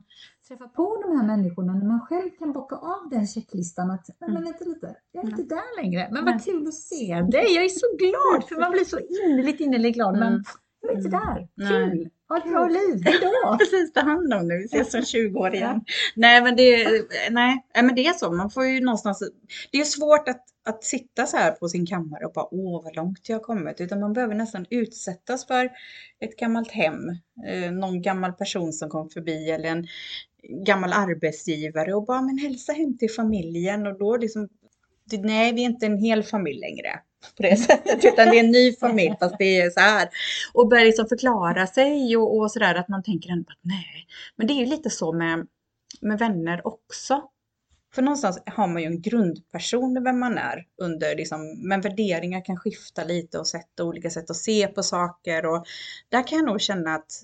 träffar 0.48 0.68
på 0.68 1.02
de 1.06 1.18
här 1.18 1.26
människorna, 1.26 1.74
när 1.74 1.86
man 1.86 2.00
själv 2.00 2.30
kan 2.38 2.52
bocka 2.52 2.76
av 2.76 3.08
den 3.10 3.26
checklistan 3.26 3.90
att 3.90 4.06
nej 4.08 4.16
men 4.20 4.30
Mm. 4.30 4.44
vänta 4.44 4.64
lite, 4.64 4.96
jag 5.12 5.24
är 5.24 5.28
Mm. 5.28 5.40
inte 5.40 5.54
där 5.54 5.82
längre. 5.82 6.08
Men 6.12 6.24
vad 6.24 6.44
kul 6.44 6.66
att 6.68 6.74
se 6.74 7.14
dig, 7.22 7.54
jag 7.54 7.64
är 7.64 7.68
så 7.68 7.86
glad 7.98 8.48
för 8.48 8.60
man 8.60 8.72
blir 8.72 8.84
så 8.84 8.98
innerligt 8.98 9.60
innerligt 9.60 9.94
glad. 9.94 10.12
Men 10.18 10.28
Mm. 10.32 10.42
jag 10.80 10.92
är 10.92 10.96
inte 10.96 11.08
Mm. 11.08 11.20
där, 11.20 11.48
kul, 11.68 12.10
ha 12.28 12.38
ett 12.38 12.44
bra 12.44 12.68
liv, 12.68 13.04
hejdå! 13.04 13.56
precis 13.58 13.92
ta 13.92 14.00
hand 14.00 14.34
om 14.34 14.48
nu. 14.48 14.58
Vi 14.58 14.64
ses 14.64 14.94
om 14.94 15.02
20 15.02 15.38
år 15.38 15.54
igen. 15.54 15.84
Nej, 16.16 16.42
men 16.42 16.56
det, 16.56 16.86
nej, 17.30 17.66
men 17.74 17.94
det 17.94 18.06
är 18.06 18.12
så. 18.12 18.32
Man 18.32 18.50
får 18.50 18.66
ju 18.66 18.80
någonstans. 18.80 19.22
Det 19.70 19.78
är 19.78 19.84
svårt 19.84 20.28
att, 20.28 20.44
att 20.64 20.84
sitta 20.84 21.26
så 21.26 21.36
här 21.36 21.52
på 21.52 21.68
sin 21.68 21.86
kammare 21.86 22.26
och 22.26 22.32
bara 22.32 22.54
åh 22.54 22.84
vad 22.84 22.96
långt 22.96 23.28
jag 23.28 23.36
har 23.36 23.42
kommit. 23.42 23.80
Utan 23.80 24.00
man 24.00 24.12
behöver 24.12 24.34
nästan 24.34 24.66
utsättas 24.70 25.46
för 25.46 25.70
ett 26.20 26.36
gammalt 26.36 26.70
hem. 26.70 27.08
Eh, 27.46 27.72
någon 27.72 28.02
gammal 28.02 28.32
person 28.32 28.72
som 28.72 28.90
kom 28.90 29.10
förbi 29.10 29.50
eller 29.50 29.68
en 29.68 29.86
gammal 30.66 30.92
arbetsgivare 30.92 31.94
och 31.94 32.04
bara 32.04 32.22
men 32.22 32.38
hälsa 32.38 32.72
hem 32.72 32.98
till 32.98 33.10
familjen 33.10 33.86
och 33.86 33.98
då 33.98 34.16
liksom. 34.16 34.48
Nej, 35.12 35.52
vi 35.52 35.60
är 35.60 35.66
inte 35.66 35.86
en 35.86 35.98
hel 35.98 36.22
familj 36.22 36.60
längre 36.60 37.00
på 37.36 37.42
det 37.42 37.56
sättet, 37.66 38.04
utan 38.04 38.28
det 38.28 38.38
är 38.38 38.44
en 38.44 38.50
ny 38.50 38.76
familj 38.76 39.16
fast 39.20 39.34
det 39.38 39.60
är 39.60 39.70
så 39.70 39.80
här. 39.80 40.08
Och 40.52 40.68
börjar 40.68 40.84
liksom 40.84 41.08
förklara 41.08 41.66
sig 41.66 42.16
och, 42.16 42.38
och 42.38 42.52
sådär 42.52 42.74
att 42.74 42.88
man 42.88 43.02
tänker 43.02 43.30
ändå 43.30 43.50
att 43.50 43.58
nej. 43.62 44.06
Men 44.36 44.46
det 44.46 44.52
är 44.52 44.60
ju 44.60 44.66
lite 44.66 44.90
så 44.90 45.12
med, 45.12 45.46
med 46.00 46.18
vänner 46.18 46.66
också. 46.66 47.22
För 47.94 48.02
någonstans 48.02 48.42
har 48.46 48.68
man 48.68 48.82
ju 48.82 48.86
en 48.86 49.02
grundperson 49.02 50.04
vem 50.04 50.18
man 50.18 50.38
är 50.38 50.66
under 50.76 51.16
liksom, 51.16 51.68
men 51.68 51.80
värderingar 51.80 52.44
kan 52.44 52.56
skifta 52.56 53.04
lite 53.04 53.38
och 53.38 53.46
sätt 53.46 53.80
olika 53.80 54.10
sätt 54.10 54.30
att 54.30 54.36
se 54.36 54.68
på 54.68 54.82
saker 54.82 55.46
och 55.46 55.66
där 56.08 56.26
kan 56.26 56.38
jag 56.38 56.46
nog 56.46 56.60
känna 56.60 56.94
att, 56.94 57.22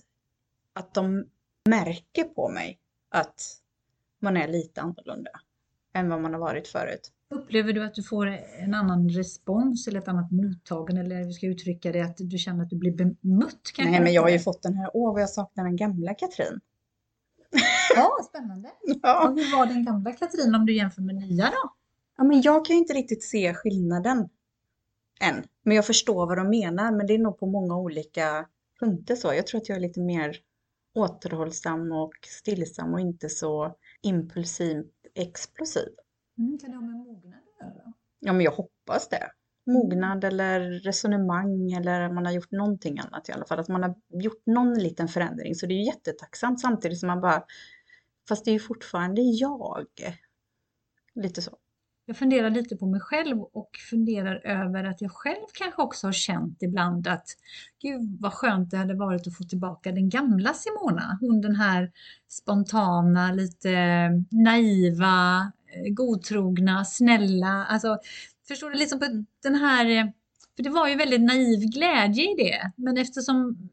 att 0.73 0.95
de 0.95 1.27
märker 1.69 2.25
på 2.25 2.49
mig 2.49 2.79
att 3.11 3.59
man 4.21 4.37
är 4.37 4.49
lite 4.49 4.81
annorlunda 4.81 5.31
än 5.95 6.09
vad 6.09 6.21
man 6.21 6.33
har 6.33 6.41
varit 6.41 6.69
förut. 6.69 7.13
Upplever 7.33 7.73
du 7.73 7.85
att 7.85 7.95
du 7.95 8.03
får 8.03 8.27
en 8.59 8.75
annan 8.75 9.09
respons 9.09 9.89
eller 9.89 9.99
ett 9.99 10.09
annat 10.09 10.31
mottagande 10.31 11.01
eller 11.01 11.25
hur 11.25 11.31
ska 11.33 11.47
jag 11.47 11.53
uttrycka 11.53 11.93
det, 11.93 12.01
att 12.01 12.17
du 12.19 12.39
känner 12.39 12.63
att 12.63 12.71
du 12.71 12.77
blir 12.77 12.93
bemött? 12.93 13.73
kanske? 13.75 13.91
Nej 13.91 14.01
men 14.01 14.13
jag 14.13 14.23
har 14.23 14.29
ju 14.29 14.39
fått 14.39 14.63
den 14.63 14.75
här, 14.75 14.91
åh 14.95 15.13
vad 15.13 15.23
jag 15.23 15.31
saknar 15.31 15.65
den 15.65 15.77
gamla 15.77 16.15
Katrin. 16.15 16.61
Ja, 17.97 18.11
spännande. 18.29 18.69
Ja. 19.03 19.29
Och 19.29 19.37
hur 19.39 19.57
var 19.57 19.67
den 19.67 19.85
gamla 19.85 20.13
Katrin 20.13 20.55
om 20.55 20.67
du 20.67 20.77
jämför 20.77 21.03
med 21.03 21.15
nya 21.15 21.45
då? 21.45 21.73
Ja, 22.17 22.25
men 22.25 22.43
jag 22.43 22.65
kan 22.65 22.77
ju 22.77 22.83
inte 22.83 22.95
riktigt 22.95 23.25
se 23.25 23.55
skillnaden 23.55 24.29
än. 25.21 25.45
Men 25.63 25.77
jag 25.77 25.87
förstår 25.87 26.27
vad 26.27 26.39
de 26.39 26.51
menar, 26.51 26.93
men 26.93 27.07
det 27.07 27.15
är 27.15 27.19
nog 27.19 27.39
på 27.39 27.47
många 27.47 27.77
olika 27.77 28.47
punkter 28.81 29.17
så. 29.17 29.35
Jag 29.35 29.47
tror 29.47 29.61
att 29.61 29.69
jag 29.69 29.77
är 29.77 29.81
lite 29.81 30.01
mer 30.01 30.37
återhållsam 30.95 31.93
och 31.93 32.15
stillsam 32.23 32.95
och 32.95 33.01
inte 33.01 33.29
så 33.29 33.75
impulsivt 34.03 34.87
explosiv. 35.15 35.89
Mm, 36.39 36.59
kan 36.59 36.71
det 36.71 36.77
ha 36.77 36.83
med 36.83 36.97
mognad 36.97 37.35
att 37.35 37.67
göra? 37.67 37.93
Ja, 38.21 38.33
men 38.33 38.41
jag 38.41 38.53
hoppas 38.53 39.09
det. 39.09 39.31
Mognad 39.67 40.25
eller 40.25 40.61
resonemang 40.61 41.73
eller 41.73 42.13
man 42.13 42.27
har 42.27 42.33
gjort 42.33 42.51
någonting 42.51 42.99
annat 42.99 43.29
i 43.29 43.33
alla 43.33 43.45
fall. 43.45 43.59
Att 43.59 43.69
man 43.69 43.83
har 43.83 43.95
gjort 44.09 44.47
någon 44.47 44.75
liten 44.75 45.09
förändring. 45.09 45.55
Så 45.55 45.67
det 45.67 45.75
är 45.75 45.77
ju 45.77 45.85
jättetacksamt 45.85 46.61
samtidigt 46.61 47.01
som 47.01 47.07
man 47.07 47.21
bara, 47.21 47.45
fast 48.29 48.45
det 48.45 48.51
är 48.51 48.53
ju 48.53 48.59
fortfarande 48.59 49.23
jag. 49.23 49.87
Lite 51.15 51.43
så. 51.43 51.59
Jag 52.07 52.17
funderar 52.17 52.51
lite 52.51 52.77
på 52.77 52.87
mig 52.87 53.01
själv 53.01 53.41
och 53.43 53.71
funderar 53.91 54.47
över 54.47 54.85
att 54.85 55.01
jag 55.01 55.13
själv 55.13 55.47
kanske 55.53 55.83
också 55.83 56.07
har 56.07 56.13
känt 56.13 56.63
ibland 56.63 57.09
att 57.09 57.27
gud 57.83 58.17
vad 58.21 58.33
skönt 58.33 58.71
det 58.71 58.77
hade 58.77 58.95
varit 58.95 59.27
att 59.27 59.37
få 59.37 59.45
tillbaka 59.45 59.93
den 59.93 60.09
gamla 60.09 60.55
Simona. 60.55 61.19
Hon 61.21 61.41
den 61.41 61.57
här 61.57 61.93
spontana, 62.29 63.33
lite 63.33 63.71
naiva, 64.31 65.53
godtrogna, 65.91 66.85
snälla. 66.85 67.67
Alltså, 67.69 67.99
förstår 68.49 68.71
du, 68.71 68.79
liksom 68.79 68.99
på 68.99 69.25
den 69.43 69.55
här, 69.55 69.87
eh, 69.91 70.05
för 70.57 70.63
det 70.63 70.71
var 70.71 70.89
ju 70.89 70.95
väldigt 70.97 71.21
naiv 71.21 71.61
glädje 71.61 72.33
i 72.33 72.35
det. 72.37 72.73
Men 72.77 72.97
eftersom 72.97 73.69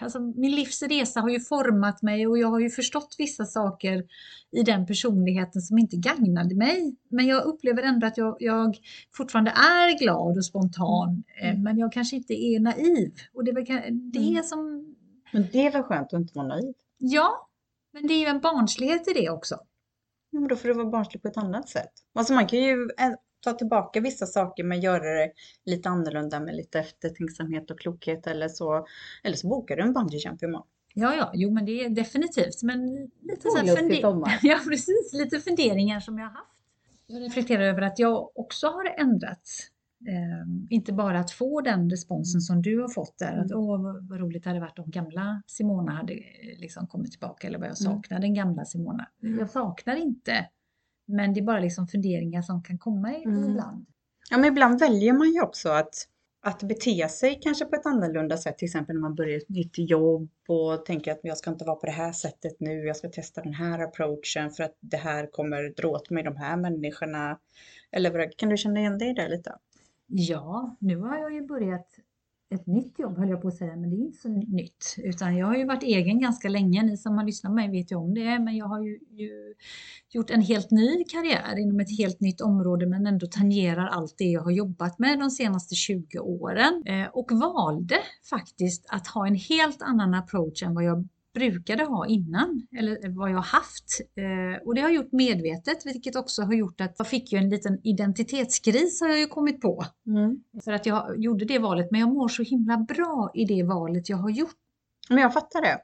alltså, 0.00 0.20
min 0.20 0.54
livsresa 0.56 1.20
har 1.20 1.28
ju 1.28 1.40
format 1.40 2.02
mig 2.02 2.26
och 2.26 2.38
jag 2.38 2.48
har 2.48 2.60
ju 2.60 2.70
förstått 2.70 3.14
vissa 3.18 3.44
saker 3.44 4.04
i 4.52 4.62
den 4.62 4.86
personligheten 4.86 5.62
som 5.62 5.78
inte 5.78 5.96
gagnade 5.96 6.54
mig. 6.54 6.96
Men 7.08 7.26
jag 7.26 7.44
upplever 7.44 7.82
ändå 7.82 8.06
att 8.06 8.16
jag, 8.18 8.36
jag 8.40 8.76
fortfarande 9.16 9.50
är 9.50 9.98
glad 9.98 10.36
och 10.36 10.44
spontan. 10.44 11.24
eh, 11.42 11.58
Men 11.58 11.78
jag 11.78 11.92
kanske 11.92 12.16
inte 12.16 12.34
är 12.34 12.60
naiv. 12.60 13.12
Och 13.34 13.44
det 13.44 13.50
är 13.50 13.54
väl 13.54 13.64
det 14.12 14.28
Mm. 14.30 14.42
som... 14.42 14.88
Men 15.32 15.46
det 15.52 15.66
är 15.66 15.72
väl 15.72 15.82
skönt 15.82 16.06
att 16.12 16.20
inte 16.20 16.34
vara 16.38 16.46
naiv? 16.46 16.74
Ja, 16.98 17.48
men 17.92 18.06
det 18.06 18.14
är 18.14 18.18
ju 18.18 18.26
en 18.26 18.40
barnslighet 18.40 19.08
i 19.08 19.12
det 19.20 19.30
också. 19.30 19.56
Ja, 20.34 20.40
men 20.40 20.48
då 20.48 20.56
får 20.56 20.68
det 20.68 20.74
vara 20.74 20.86
barnsligt 20.86 21.22
på 21.22 21.28
ett 21.28 21.36
annat 21.36 21.68
sätt. 21.68 21.92
Alltså 22.14 22.32
man 22.34 22.46
kan 22.46 22.58
ju 22.58 22.88
ä- 22.98 23.16
ta 23.40 23.52
tillbaka 23.52 24.00
vissa 24.00 24.26
saker 24.26 24.64
men 24.64 24.80
göra 24.80 25.04
det 25.04 25.32
lite 25.64 25.88
annorlunda 25.88 26.40
med 26.40 26.54
lite 26.56 26.78
eftertänksamhet 26.80 27.70
och 27.70 27.78
klokhet 27.80 28.26
eller 28.26 28.48
så. 28.48 28.86
Eller 29.24 29.36
så 29.36 29.48
bokar 29.48 29.76
du 29.76 29.82
en 29.82 29.92
bungyjump 29.92 30.42
imorgon. 30.42 30.66
Ja, 30.94 31.14
ja, 31.16 31.30
jo 31.34 31.50
men 31.50 31.64
det 31.66 31.84
är 31.84 31.88
definitivt. 31.90 32.62
Men 32.62 32.94
lite 33.22 33.42
så 33.42 33.56
funder-. 33.76 33.96
Ja, 34.42 34.58
precis. 34.68 35.12
Lite 35.12 35.40
funderingar 35.40 36.00
som 36.00 36.18
jag 36.18 36.24
har 36.26 36.32
haft. 36.32 36.48
Jag 37.06 37.22
reflekterar 37.22 37.62
över 37.62 37.82
att 37.82 37.98
jag 37.98 38.38
också 38.38 38.66
har 38.66 38.94
ändrats. 39.00 39.68
Eh, 40.08 40.46
inte 40.70 40.92
bara 40.92 41.18
att 41.20 41.30
få 41.30 41.60
den 41.60 41.90
responsen 41.90 42.40
som 42.40 42.62
du 42.62 42.80
har 42.80 42.88
fått 42.88 43.18
där. 43.18 43.36
Att 43.38 43.52
åh, 43.52 43.82
vad, 44.08 44.20
roligt 44.20 44.44
det 44.44 44.50
hade 44.50 44.60
varit 44.60 44.78
om 44.78 44.90
gamla 44.90 45.42
Simona 45.46 45.92
hade 45.92 46.12
eh, 46.12 46.20
liksom 46.58 46.86
kommit 46.86 47.10
tillbaka. 47.10 47.46
Eller 47.48 47.58
vad 47.58 47.68
jag 47.68 47.80
Mm. 47.80 47.94
saknar 47.96 48.20
den 48.20 48.34
gamla 48.34 48.64
Simona. 48.64 49.08
Mm. 49.22 49.38
Jag 49.38 49.50
saknar 49.50 49.96
inte. 49.96 50.48
Men 51.06 51.34
det 51.34 51.40
är 51.40 51.44
bara 51.44 51.60
liksom 51.60 51.86
funderingar 51.88 52.42
som 52.42 52.62
kan 52.62 52.78
komma 52.78 53.14
Mm. 53.14 53.50
ibland. 53.50 53.86
Ja 54.30 54.36
men 54.38 54.44
ibland 54.52 54.80
väljer 54.80 55.12
man 55.12 55.32
ju 55.32 55.42
också 55.42 55.68
att, 55.68 55.94
att 56.42 56.62
bete 56.62 57.08
sig 57.08 57.38
kanske 57.42 57.64
på 57.64 57.76
ett 57.76 57.86
annorlunda 57.86 58.36
sätt. 58.36 58.58
Till 58.58 58.66
exempel 58.66 58.94
när 58.96 59.00
man 59.00 59.14
börjar 59.14 59.38
ett 59.38 59.48
nytt 59.48 59.78
jobb 59.78 60.30
och 60.48 60.84
tänker 60.86 61.12
att 61.12 61.20
jag 61.22 61.36
ska 61.38 61.50
inte 61.50 61.64
vara 61.64 61.76
på 61.76 61.86
det 61.86 61.92
här 61.92 62.12
sättet 62.12 62.60
nu. 62.60 62.72
Jag 62.72 62.96
ska 62.96 63.08
testa 63.08 63.42
den 63.42 63.54
här 63.54 63.78
approachen 63.78 64.50
för 64.50 64.64
att 64.64 64.76
det 64.80 64.96
här 64.96 65.26
kommer 65.32 65.74
dra 65.76 65.88
åt 65.88 66.10
mig 66.10 66.22
de 66.22 66.36
här 66.36 66.56
människorna. 66.56 67.38
Eller 67.92 68.38
kan 68.38 68.48
du 68.48 68.56
känna 68.56 68.80
igen 68.80 68.98
dig 68.98 69.10
i 69.10 69.12
det 69.12 69.28
lite? 69.28 69.52
Ja, 70.14 70.76
nu 70.80 70.96
har 70.96 71.16
jag 71.16 71.34
ju 71.34 71.46
börjat 71.46 71.86
ett 72.54 72.66
nytt 72.66 72.98
jobb 72.98 73.18
höll 73.18 73.28
jag 73.28 73.42
på 73.42 73.48
att 73.48 73.56
säga, 73.56 73.76
men 73.76 73.90
det 73.90 73.96
är 73.96 73.98
inte 73.98 74.18
så 74.18 74.28
nytt. 74.28 74.94
Utan 74.98 75.36
jag 75.36 75.46
har 75.46 75.56
ju 75.56 75.66
varit 75.66 75.82
egen 75.82 76.20
ganska 76.20 76.48
länge, 76.48 76.82
ni 76.82 76.96
som 76.96 77.18
har 77.18 77.24
lyssnat 77.24 77.50
på 77.50 77.54
mig 77.54 77.70
vet 77.70 77.92
ju 77.92 77.96
om 77.96 78.14
det, 78.14 78.38
men 78.38 78.56
jag 78.56 78.66
har 78.66 78.82
ju, 78.82 78.98
ju 79.10 79.54
gjort 80.10 80.30
en 80.30 80.40
helt 80.40 80.70
ny 80.70 81.04
karriär 81.04 81.58
inom 81.58 81.80
ett 81.80 81.98
helt 81.98 82.20
nytt 82.20 82.40
område 82.40 82.86
men 82.86 83.06
ändå 83.06 83.26
tangerar 83.26 83.86
allt 83.86 84.14
det 84.18 84.24
jag 84.24 84.42
har 84.42 84.50
jobbat 84.50 84.98
med 84.98 85.18
de 85.18 85.30
senaste 85.30 85.74
20 85.74 86.18
åren. 86.18 86.82
Eh, 86.86 87.08
och 87.12 87.30
valde 87.30 87.96
faktiskt 88.30 88.86
att 88.88 89.06
ha 89.06 89.26
en 89.26 89.34
helt 89.34 89.82
annan 89.82 90.14
approach 90.14 90.62
än 90.62 90.74
vad 90.74 90.84
jag 90.84 91.08
brukade 91.34 91.84
ha 91.84 92.06
innan 92.06 92.66
eller 92.78 93.08
vad 93.16 93.30
jag 93.30 93.42
haft. 93.42 94.00
Eh, 94.16 94.66
och 94.66 94.74
det 94.74 94.80
har 94.80 94.88
jag 94.88 94.96
gjort 94.96 95.12
medvetet 95.12 95.86
vilket 95.86 96.16
också 96.16 96.42
har 96.42 96.54
gjort 96.54 96.80
att 96.80 96.94
jag 96.98 97.06
fick 97.06 97.32
ju 97.32 97.38
en 97.38 97.48
liten 97.48 97.80
identitetskris 97.82 99.00
har 99.00 99.08
jag 99.08 99.18
ju 99.18 99.26
kommit 99.26 99.60
på. 99.60 99.84
Mm. 100.06 100.42
För 100.64 100.72
att 100.72 100.86
jag 100.86 101.22
gjorde 101.22 101.44
det 101.44 101.58
valet 101.58 101.90
men 101.90 102.00
jag 102.00 102.14
mår 102.14 102.28
så 102.28 102.42
himla 102.42 102.76
bra 102.76 103.30
i 103.34 103.44
det 103.44 103.62
valet 103.62 104.08
jag 104.08 104.16
har 104.16 104.30
gjort. 104.30 104.56
Men 105.08 105.18
jag 105.18 105.32
fattar 105.32 105.60
det. 105.60 105.78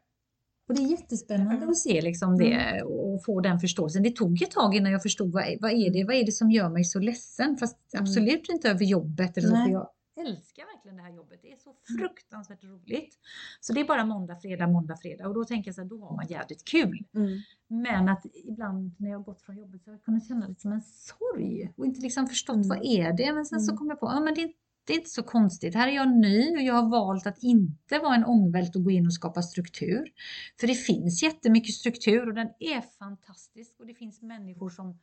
Och 0.69 0.75
det 0.75 0.83
är 0.83 0.91
jättespännande 0.91 1.67
att 1.69 1.77
se 1.77 2.01
liksom 2.01 2.39
det 2.39 2.53
mm. 2.53 2.87
och 2.87 3.25
få 3.25 3.41
den 3.41 3.61
förståelsen. 3.61 4.03
Det 4.03 4.11
tog 4.11 4.43
ett 4.43 4.51
tag 4.51 4.75
innan 4.75 4.93
jag 4.93 5.03
förstod 5.03 5.33
vad, 5.33 5.45
vad, 5.61 5.71
är, 5.71 5.93
det, 5.93 6.05
vad 6.05 6.17
är 6.17 6.27
det 6.27 6.33
som 6.33 6.51
gör 6.51 6.69
mig 6.69 6.85
så 6.85 6.99
ledsen? 6.99 7.57
Fast 7.57 7.77
mm. 7.95 8.03
absolut 8.03 8.49
inte 8.49 8.71
över 8.71 8.85
jobbet 8.85 9.39
eller 9.39 9.49
så. 9.49 9.73
Jag 9.73 9.89
älskar 10.21 10.65
verkligen 10.75 10.97
det 10.97 11.03
här 11.03 11.13
jobbet. 11.13 11.39
Det 11.43 11.53
är 11.53 11.57
så 11.57 11.71
mm. 11.71 11.99
fruktansvärt 11.99 12.65
roligt. 12.65 13.19
Så 13.61 13.73
det 13.73 13.81
är 13.81 13.85
bara 13.85 14.05
måndag, 14.05 14.37
fredag, 14.37 14.67
måndag, 14.67 14.97
fredag 14.97 15.29
och 15.29 15.35
då 15.35 15.45
tänker 15.45 15.69
jag 15.69 15.75
så 15.75 15.81
här, 15.81 15.89
då 15.89 16.05
har 16.05 16.17
man 16.17 16.27
jävligt 16.27 16.65
kul. 16.65 17.07
Mm. 17.15 17.39
Men 17.69 18.09
att 18.09 18.27
ibland 18.45 18.95
när 18.99 19.11
jag 19.11 19.25
gått 19.25 19.43
från 19.43 19.57
jobbet 19.57 19.83
så 19.83 19.91
har 19.91 19.95
jag 19.95 20.03
kunnat 20.03 20.29
känna 20.29 20.49
det 20.49 20.61
som 20.61 20.73
en 20.73 20.83
sorg 20.83 21.73
och 21.77 21.87
inte 21.87 22.01
liksom 22.01 22.27
förstått 22.27 22.57
mm. 22.57 22.69
vad 22.69 22.85
är 22.85 23.13
det? 23.13 23.33
Men 23.33 23.47
sen 23.47 23.61
så 23.61 23.71
mm. 23.71 23.79
kom 23.79 23.89
jag 23.89 24.01
på, 24.01 24.07
ja 24.07 24.21
men 24.21 24.35
det, 24.35 24.53
det 24.85 24.93
är 24.93 24.97
inte 24.97 25.11
så 25.11 25.23
konstigt. 25.23 25.75
Här 25.75 25.89
är 25.89 25.93
jag 25.93 26.17
ny 26.17 26.57
och 26.57 26.63
jag 26.63 26.75
har 26.75 26.91
valt 26.91 27.27
att 27.27 27.43
inte 27.43 27.99
vara 27.99 28.15
en 28.15 28.25
ångvält 28.25 28.77
och 28.77 28.85
gå 28.85 28.91
in 28.91 29.07
och 29.07 29.15
skapa 29.15 29.43
struktur. 29.43 30.05
För 30.61 30.67
det 30.67 30.75
finns 30.75 31.23
jättemycket 31.23 31.75
struktur 31.75 32.29
och 32.29 32.35
den 32.35 32.49
är 32.59 32.81
fantastisk 32.81 33.75
och 33.79 33.87
det 33.87 33.95
finns 33.95 34.23
människor 34.23 34.71
som 34.71 34.99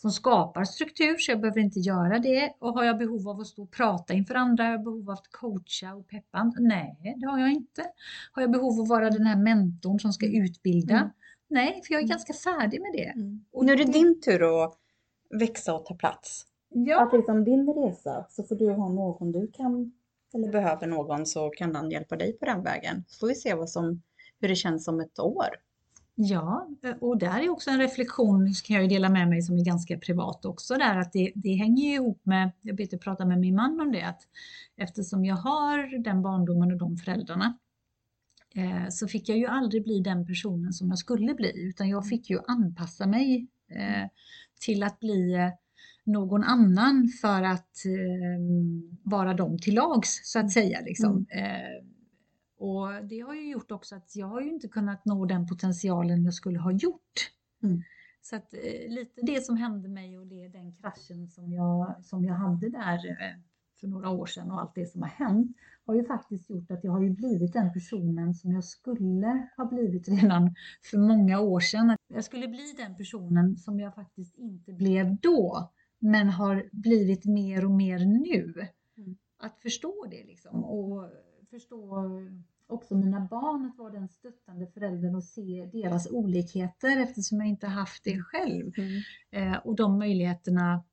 som 0.00 0.10
skapar 0.10 0.64
struktur 0.64 1.16
så 1.16 1.30
jag 1.30 1.40
behöver 1.40 1.60
inte 1.60 1.80
göra 1.80 2.18
det. 2.18 2.52
Och 2.58 2.74
har 2.74 2.84
jag 2.84 2.98
behov 2.98 3.28
av 3.28 3.40
att 3.40 3.46
stå 3.46 3.62
och 3.62 3.70
prata 3.70 4.14
inför 4.14 4.34
andra? 4.34 4.64
Har 4.64 4.70
jag 4.70 4.84
behov 4.84 5.10
av 5.10 5.14
att 5.14 5.28
coacha 5.30 5.94
och 5.94 6.08
peppa? 6.08 6.52
Nej, 6.58 7.16
det 7.20 7.26
har 7.26 7.38
jag 7.38 7.52
inte. 7.52 7.82
Har 8.32 8.42
jag 8.42 8.50
behov 8.50 8.72
av 8.72 8.82
att 8.82 8.88
vara 8.88 9.10
den 9.10 9.26
här 9.26 9.36
mentorn 9.36 10.00
som 10.00 10.12
ska 10.12 10.26
utbilda? 10.26 10.94
Mm. 10.94 11.08
Nej, 11.48 11.82
för 11.86 11.94
jag 11.94 11.98
är 11.98 12.04
mm. 12.04 12.10
ganska 12.10 12.32
färdig 12.32 12.80
med 12.80 12.92
det. 12.92 13.08
Mm. 13.08 13.44
Och 13.52 13.64
nu 13.64 13.72
är 13.72 13.76
det 13.76 13.92
din 13.92 14.20
tur 14.20 14.64
att 14.64 14.78
växa 15.40 15.74
och 15.74 15.84
ta 15.84 15.94
plats. 15.94 16.46
Ja. 16.68 17.02
Att 17.02 17.12
liksom 17.12 17.44
din 17.44 17.74
resa 17.74 18.26
så 18.30 18.42
får 18.42 18.56
du 18.56 18.72
ha 18.72 18.88
någon 18.88 19.32
du 19.32 19.50
kan 19.52 19.92
eller 20.34 20.48
behöver 20.52 20.86
någon 20.86 21.26
så 21.26 21.50
kan 21.50 21.72
den 21.72 21.90
hjälpa 21.90 22.16
dig 22.16 22.32
på 22.32 22.44
den 22.44 22.62
vägen. 22.62 23.04
Så 23.08 23.18
får 23.18 23.26
vi 23.26 23.34
se 23.34 23.54
vad 23.54 23.70
som, 23.70 24.02
hur 24.40 24.48
det 24.48 24.56
känns 24.56 24.88
om 24.88 25.00
ett 25.00 25.18
år. 25.18 25.48
Ja, 26.22 26.68
och 27.00 27.18
där 27.18 27.40
är 27.40 27.48
också 27.48 27.70
en 27.70 27.78
reflektion, 27.78 28.52
kan 28.64 28.74
jag 28.74 28.82
ju 28.82 28.88
dela 28.88 29.08
med 29.08 29.28
mig, 29.28 29.42
som 29.42 29.58
är 29.58 29.64
ganska 29.64 29.98
privat 29.98 30.44
också 30.44 30.74
där, 30.74 30.96
att 30.96 31.12
det, 31.12 31.32
det 31.34 31.54
hänger 31.54 31.88
ju 31.88 31.94
ihop 31.94 32.20
med, 32.26 32.50
jag 32.62 32.76
ber 32.76 32.98
prata 32.98 33.24
med 33.24 33.38
min 33.40 33.54
man 33.54 33.80
om 33.80 33.92
det, 33.92 34.02
att 34.02 34.20
eftersom 34.76 35.24
jag 35.24 35.36
har 35.36 36.02
den 36.02 36.22
barndomen 36.22 36.72
och 36.72 36.78
de 36.78 36.96
föräldrarna, 36.96 37.58
eh, 38.54 38.88
så 38.90 39.08
fick 39.08 39.28
jag 39.28 39.38
ju 39.38 39.46
aldrig 39.46 39.84
bli 39.84 40.00
den 40.00 40.26
personen 40.26 40.72
som 40.72 40.88
jag 40.88 40.98
skulle 40.98 41.34
bli, 41.34 41.52
utan 41.68 41.88
jag 41.88 42.06
fick 42.06 42.30
ju 42.30 42.38
anpassa 42.46 43.06
mig 43.06 43.46
eh, 43.70 44.08
till 44.60 44.82
att 44.82 45.00
bli 45.00 45.34
eh, 45.34 45.50
någon 46.04 46.44
annan 46.44 47.08
för 47.20 47.42
att 47.42 47.84
eh, 47.86 48.40
vara 49.02 49.34
dem 49.34 49.58
till 49.58 49.74
lags, 49.74 50.20
så 50.24 50.38
att 50.38 50.52
säga. 50.52 50.80
Liksom. 50.80 51.26
Mm. 51.30 51.89
Och 52.60 53.04
det 53.04 53.20
har 53.20 53.34
ju 53.34 53.50
gjort 53.50 53.70
också 53.70 53.96
att 53.96 54.16
jag 54.16 54.26
har 54.26 54.40
ju 54.40 54.48
inte 54.48 54.68
kunnat 54.68 55.04
nå 55.04 55.24
den 55.24 55.46
potentialen 55.46 56.24
jag 56.24 56.34
skulle 56.34 56.58
ha 56.58 56.72
gjort. 56.72 57.32
Mm. 57.62 57.82
Så 58.22 58.36
att 58.36 58.54
eh, 58.54 58.88
lite 58.88 59.20
det 59.22 59.44
som 59.44 59.56
hände 59.56 59.88
mig 59.88 60.18
och 60.18 60.26
det, 60.26 60.48
den 60.48 60.72
kraschen 60.72 61.28
som 61.28 61.52
jag, 61.52 62.04
som 62.04 62.24
jag 62.24 62.34
hade 62.34 62.68
där 62.68 63.10
eh, 63.10 63.40
för 63.80 63.86
några 63.86 64.10
år 64.10 64.26
sedan 64.26 64.50
och 64.50 64.60
allt 64.60 64.74
det 64.74 64.86
som 64.86 65.02
har 65.02 65.08
hänt 65.08 65.56
har 65.86 65.94
ju 65.94 66.04
faktiskt 66.04 66.50
gjort 66.50 66.70
att 66.70 66.84
jag 66.84 66.92
har 66.92 67.02
ju 67.02 67.10
blivit 67.10 67.52
den 67.52 67.72
personen 67.72 68.34
som 68.34 68.52
jag 68.52 68.64
skulle 68.64 69.48
ha 69.56 69.64
blivit 69.64 70.08
redan 70.22 70.54
för 70.90 70.98
många 70.98 71.40
år 71.40 71.60
sedan. 71.60 71.96
Jag 72.08 72.24
skulle 72.24 72.48
bli 72.48 72.74
den 72.76 72.96
personen 72.96 73.56
som 73.56 73.80
jag 73.80 73.94
faktiskt 73.94 74.38
inte 74.38 74.72
blev 74.72 75.16
då, 75.16 75.72
men 75.98 76.28
har 76.28 76.68
blivit 76.72 77.24
mer 77.24 77.64
och 77.64 77.70
mer 77.70 77.98
nu. 77.98 78.54
Mm. 78.96 79.16
Att 79.38 79.58
förstå 79.58 80.06
det 80.10 80.24
liksom 80.24 80.64
och 80.64 81.10
förstå 81.50 82.04
också 82.66 82.94
mina 82.94 83.20
barn 83.20 83.66
att 83.66 83.78
vara 83.78 83.90
den 83.92 84.08
stöttande 84.08 84.66
föräldern 84.66 85.14
och 85.14 85.24
se 85.24 85.70
deras 85.72 86.10
olikheter 86.10 87.00
eftersom 87.02 87.38
jag 87.38 87.48
inte 87.48 87.66
haft 87.66 88.04
det 88.04 88.22
själv. 88.22 88.72
Mm. 88.76 89.02
Eh, 89.30 89.58
och 89.58 89.76
de 89.76 89.98
möjligheterna 89.98 90.84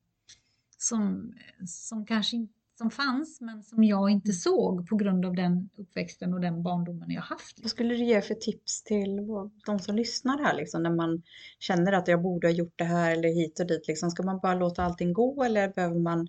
som, 0.78 1.34
som 1.66 2.06
kanske 2.06 2.46
som 2.78 2.90
fanns 2.90 3.40
men 3.40 3.62
som 3.62 3.84
jag 3.84 4.10
inte 4.10 4.32
såg 4.32 4.88
på 4.88 4.96
grund 4.96 5.26
av 5.26 5.34
den 5.34 5.70
uppväxten 5.76 6.34
och 6.34 6.40
den 6.40 6.62
barndomen 6.62 7.10
jag 7.10 7.22
haft. 7.22 7.60
Vad 7.62 7.70
skulle 7.70 7.94
du 7.94 8.04
ge 8.04 8.20
för 8.20 8.34
tips 8.34 8.82
till 8.82 9.26
de 9.66 9.78
som 9.78 9.96
lyssnar 9.96 10.38
här 10.38 10.54
liksom, 10.54 10.82
när 10.82 10.94
man 10.94 11.22
känner 11.58 11.92
att 11.92 12.08
jag 12.08 12.22
borde 12.22 12.46
ha 12.46 12.52
gjort 12.52 12.78
det 12.78 12.84
här 12.84 13.12
eller 13.12 13.28
hit 13.28 13.60
och 13.60 13.66
dit? 13.66 13.88
Liksom, 13.88 14.10
ska 14.10 14.22
man 14.22 14.40
bara 14.42 14.54
låta 14.54 14.82
allting 14.82 15.12
gå 15.12 15.44
eller 15.44 15.68
behöver 15.68 15.98
man 15.98 16.28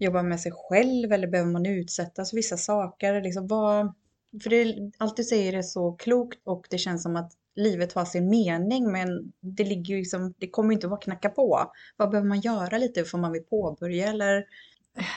jobba 0.00 0.22
med 0.22 0.40
sig 0.40 0.52
själv 0.54 1.12
eller 1.12 1.28
behöver 1.28 1.50
man 1.50 1.66
utsättas 1.66 2.30
för 2.30 2.36
vissa 2.36 2.56
saker? 2.56 3.22
Liksom, 3.22 3.46
vad, 3.46 3.94
för 4.42 4.50
det, 4.50 4.90
allt 4.98 5.16
du 5.16 5.24
säger 5.24 5.52
är 5.52 5.62
så 5.62 5.92
klokt 5.92 6.38
och 6.44 6.66
det 6.70 6.78
känns 6.78 7.02
som 7.02 7.16
att 7.16 7.32
livet 7.56 7.92
har 7.92 8.04
sin 8.04 8.30
mening 8.30 8.92
men 8.92 9.32
det 9.40 9.64
ligger 9.64 9.94
ju 9.94 10.00
liksom, 10.00 10.34
det 10.38 10.50
kommer 10.50 10.70
ju 10.70 10.74
inte 10.74 10.86
att 10.86 10.90
vara 10.90 11.00
knacka 11.00 11.28
på. 11.28 11.72
Vad 11.96 12.10
behöver 12.10 12.28
man 12.28 12.40
göra 12.40 12.78
lite 12.78 13.04
för 13.04 13.18
man 13.18 13.32
vill 13.32 13.42
påbörja 13.42 14.08
eller? 14.08 14.44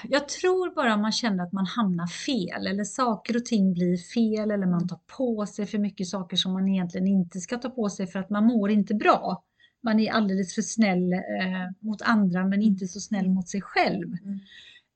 Jag 0.03 0.29
tror 0.29 0.75
bara 0.75 0.97
man 0.97 1.11
känner 1.11 1.43
att 1.43 1.53
man 1.53 1.65
hamnar 1.65 2.07
fel 2.07 2.67
eller 2.67 2.83
saker 2.83 3.37
och 3.37 3.45
ting 3.45 3.73
blir 3.73 3.97
fel 3.97 4.51
eller 4.51 4.65
man 4.65 4.87
tar 4.87 4.99
på 5.17 5.45
sig 5.45 5.65
för 5.65 5.77
mycket 5.77 6.07
saker 6.07 6.37
som 6.37 6.53
man 6.53 6.69
egentligen 6.69 7.07
inte 7.07 7.39
ska 7.39 7.57
ta 7.57 7.69
på 7.69 7.89
sig 7.89 8.07
för 8.07 8.19
att 8.19 8.29
man 8.29 8.45
mår 8.45 8.71
inte 8.71 8.93
bra. 8.93 9.43
Man 9.83 9.99
är 9.99 10.11
alldeles 10.11 10.55
för 10.55 10.61
snäll 10.61 11.13
eh, 11.13 11.19
mot 11.79 12.01
andra 12.01 12.45
men 12.47 12.61
inte 12.61 12.87
så 12.87 12.99
snäll 12.99 13.29
mot 13.29 13.47
sig 13.49 13.61
själv. 13.61 14.17
Mm. 14.23 14.39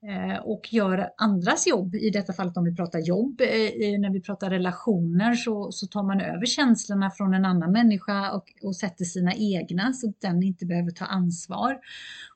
Eh, 0.02 0.38
och 0.38 0.72
gör 0.72 1.10
andras 1.16 1.66
jobb, 1.66 1.94
i 1.94 2.10
detta 2.10 2.32
fallet 2.32 2.56
om 2.56 2.64
vi 2.64 2.76
pratar 2.76 2.98
jobb, 2.98 3.40
eh, 3.40 4.00
när 4.00 4.12
vi 4.12 4.20
pratar 4.20 4.50
relationer 4.50 5.34
så, 5.34 5.72
så 5.72 5.86
tar 5.86 6.02
man 6.02 6.20
över 6.20 6.46
känslorna 6.46 7.10
från 7.10 7.34
en 7.34 7.44
annan 7.44 7.72
människa 7.72 8.32
och, 8.32 8.44
och 8.62 8.76
sätter 8.76 9.04
sina 9.04 9.34
egna 9.34 9.92
så 9.92 10.08
att 10.08 10.20
den 10.20 10.42
inte 10.42 10.66
behöver 10.66 10.90
ta 10.90 11.04
ansvar. 11.04 11.78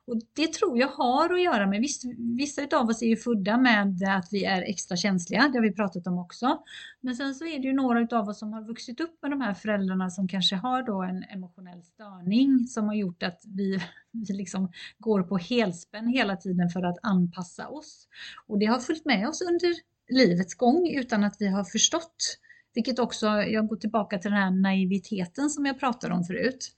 Och 0.07 0.19
det 0.35 0.53
tror 0.53 0.77
jag 0.77 0.87
har 0.87 1.33
att 1.33 1.41
göra 1.41 1.67
med, 1.67 1.81
visst, 1.81 2.03
vissa 2.37 2.77
av 2.77 2.89
oss 2.89 3.01
är 3.01 3.05
ju 3.05 3.17
födda 3.17 3.57
med 3.57 4.03
att 4.17 4.27
vi 4.31 4.45
är 4.45 4.61
extra 4.61 4.97
känsliga, 4.97 5.47
det 5.47 5.57
har 5.57 5.63
vi 5.63 5.73
pratat 5.73 6.07
om 6.07 6.17
också. 6.17 6.63
Men 7.01 7.15
sen 7.15 7.35
så 7.35 7.45
är 7.45 7.59
det 7.59 7.67
ju 7.67 7.73
några 7.73 8.17
av 8.19 8.29
oss 8.29 8.39
som 8.39 8.53
har 8.53 8.67
vuxit 8.67 8.99
upp 8.99 9.21
med 9.21 9.31
de 9.31 9.41
här 9.41 9.53
föräldrarna 9.53 10.09
som 10.09 10.27
kanske 10.27 10.55
har 10.55 10.83
då 10.83 11.01
en 11.01 11.23
emotionell 11.23 11.83
störning 11.83 12.67
som 12.67 12.87
har 12.87 12.95
gjort 12.95 13.23
att 13.23 13.41
vi, 13.47 13.79
vi 14.27 14.33
liksom 14.33 14.71
går 14.97 15.23
på 15.23 15.37
helspänn 15.37 16.07
hela 16.07 16.35
tiden 16.35 16.69
för 16.69 16.83
att 16.83 16.97
anpassa 17.01 17.67
oss. 17.67 18.07
Och 18.47 18.59
det 18.59 18.65
har 18.65 18.79
följt 18.79 19.05
med 19.05 19.27
oss 19.27 19.41
under 19.41 19.73
livets 20.09 20.55
gång 20.55 20.89
utan 20.89 21.23
att 21.23 21.35
vi 21.39 21.47
har 21.47 21.63
förstått 21.63 22.37
vilket 22.73 22.99
också, 22.99 23.27
jag 23.27 23.67
går 23.67 23.75
tillbaka 23.75 24.17
till 24.17 24.31
den 24.31 24.39
här 24.39 24.51
naiviteten 24.51 25.49
som 25.49 25.65
jag 25.65 25.79
pratade 25.79 26.13
om 26.13 26.23
förut, 26.23 26.71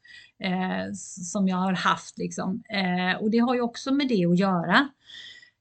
eh, 0.44 0.94
som 1.32 1.48
jag 1.48 1.58
har 1.58 1.74
haft 1.74 2.18
liksom. 2.18 2.64
Eh, 2.70 3.22
och 3.22 3.32
det 3.32 3.38
har 3.38 3.56
ju 3.56 3.62
också 3.62 3.94
med 3.94 4.08
det 4.08 4.26
att 4.26 4.40
göra. 4.40 4.90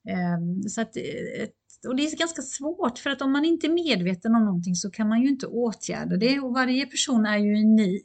Eh, 0.09 0.67
så 0.69 0.81
att 0.81 0.97
ett 1.41 1.64
och 1.87 1.95
det 1.95 2.03
är 2.03 2.17
ganska 2.17 2.41
svårt 2.41 2.97
för 2.97 3.09
att 3.09 3.21
om 3.21 3.31
man 3.31 3.45
inte 3.45 3.67
är 3.67 3.73
medveten 3.73 4.35
om 4.35 4.45
någonting 4.45 4.75
så 4.75 4.91
kan 4.91 5.09
man 5.09 5.21
ju 5.21 5.29
inte 5.29 5.47
åtgärda 5.47 6.17
det. 6.17 6.39
Och 6.39 6.53
varje 6.53 6.85
person 6.85 7.25
är 7.25 7.37
ju 7.37 7.53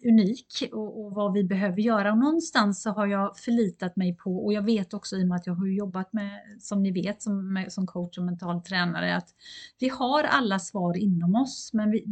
unik. 0.09 0.69
Och, 0.73 1.05
och, 1.05 1.12
vad 1.12 1.33
vi 1.33 1.45
behöver 1.45 1.81
göra. 1.81 2.12
Och 2.12 2.19
någonstans 2.19 2.83
så 2.83 2.90
har 2.90 3.07
jag 3.07 3.38
förlitat 3.38 3.97
mig 3.97 4.16
på 4.16 4.45
och 4.45 4.53
jag 4.53 4.62
vet 4.62 4.95
också 4.95 5.16
i 5.16 5.25
och 5.25 5.29
med 5.29 5.37
att 5.37 5.47
jag 5.47 5.55
har 5.55 5.66
jobbat 5.66 6.12
med, 6.12 6.31
som 6.61 6.83
ni 6.83 6.93
vet, 6.93 7.23
som, 7.23 7.66
som 7.69 7.87
coach 7.87 8.19
och 8.19 8.25
mental 8.25 8.62
tränare 8.62 9.16
att 9.16 9.29
vi 9.79 9.88
har 9.88 10.25
alla 10.25 10.59
svar 10.59 10.97
inom 10.97 11.35
oss. 11.35 11.71
Men 11.73 11.90
vi, 11.90 12.05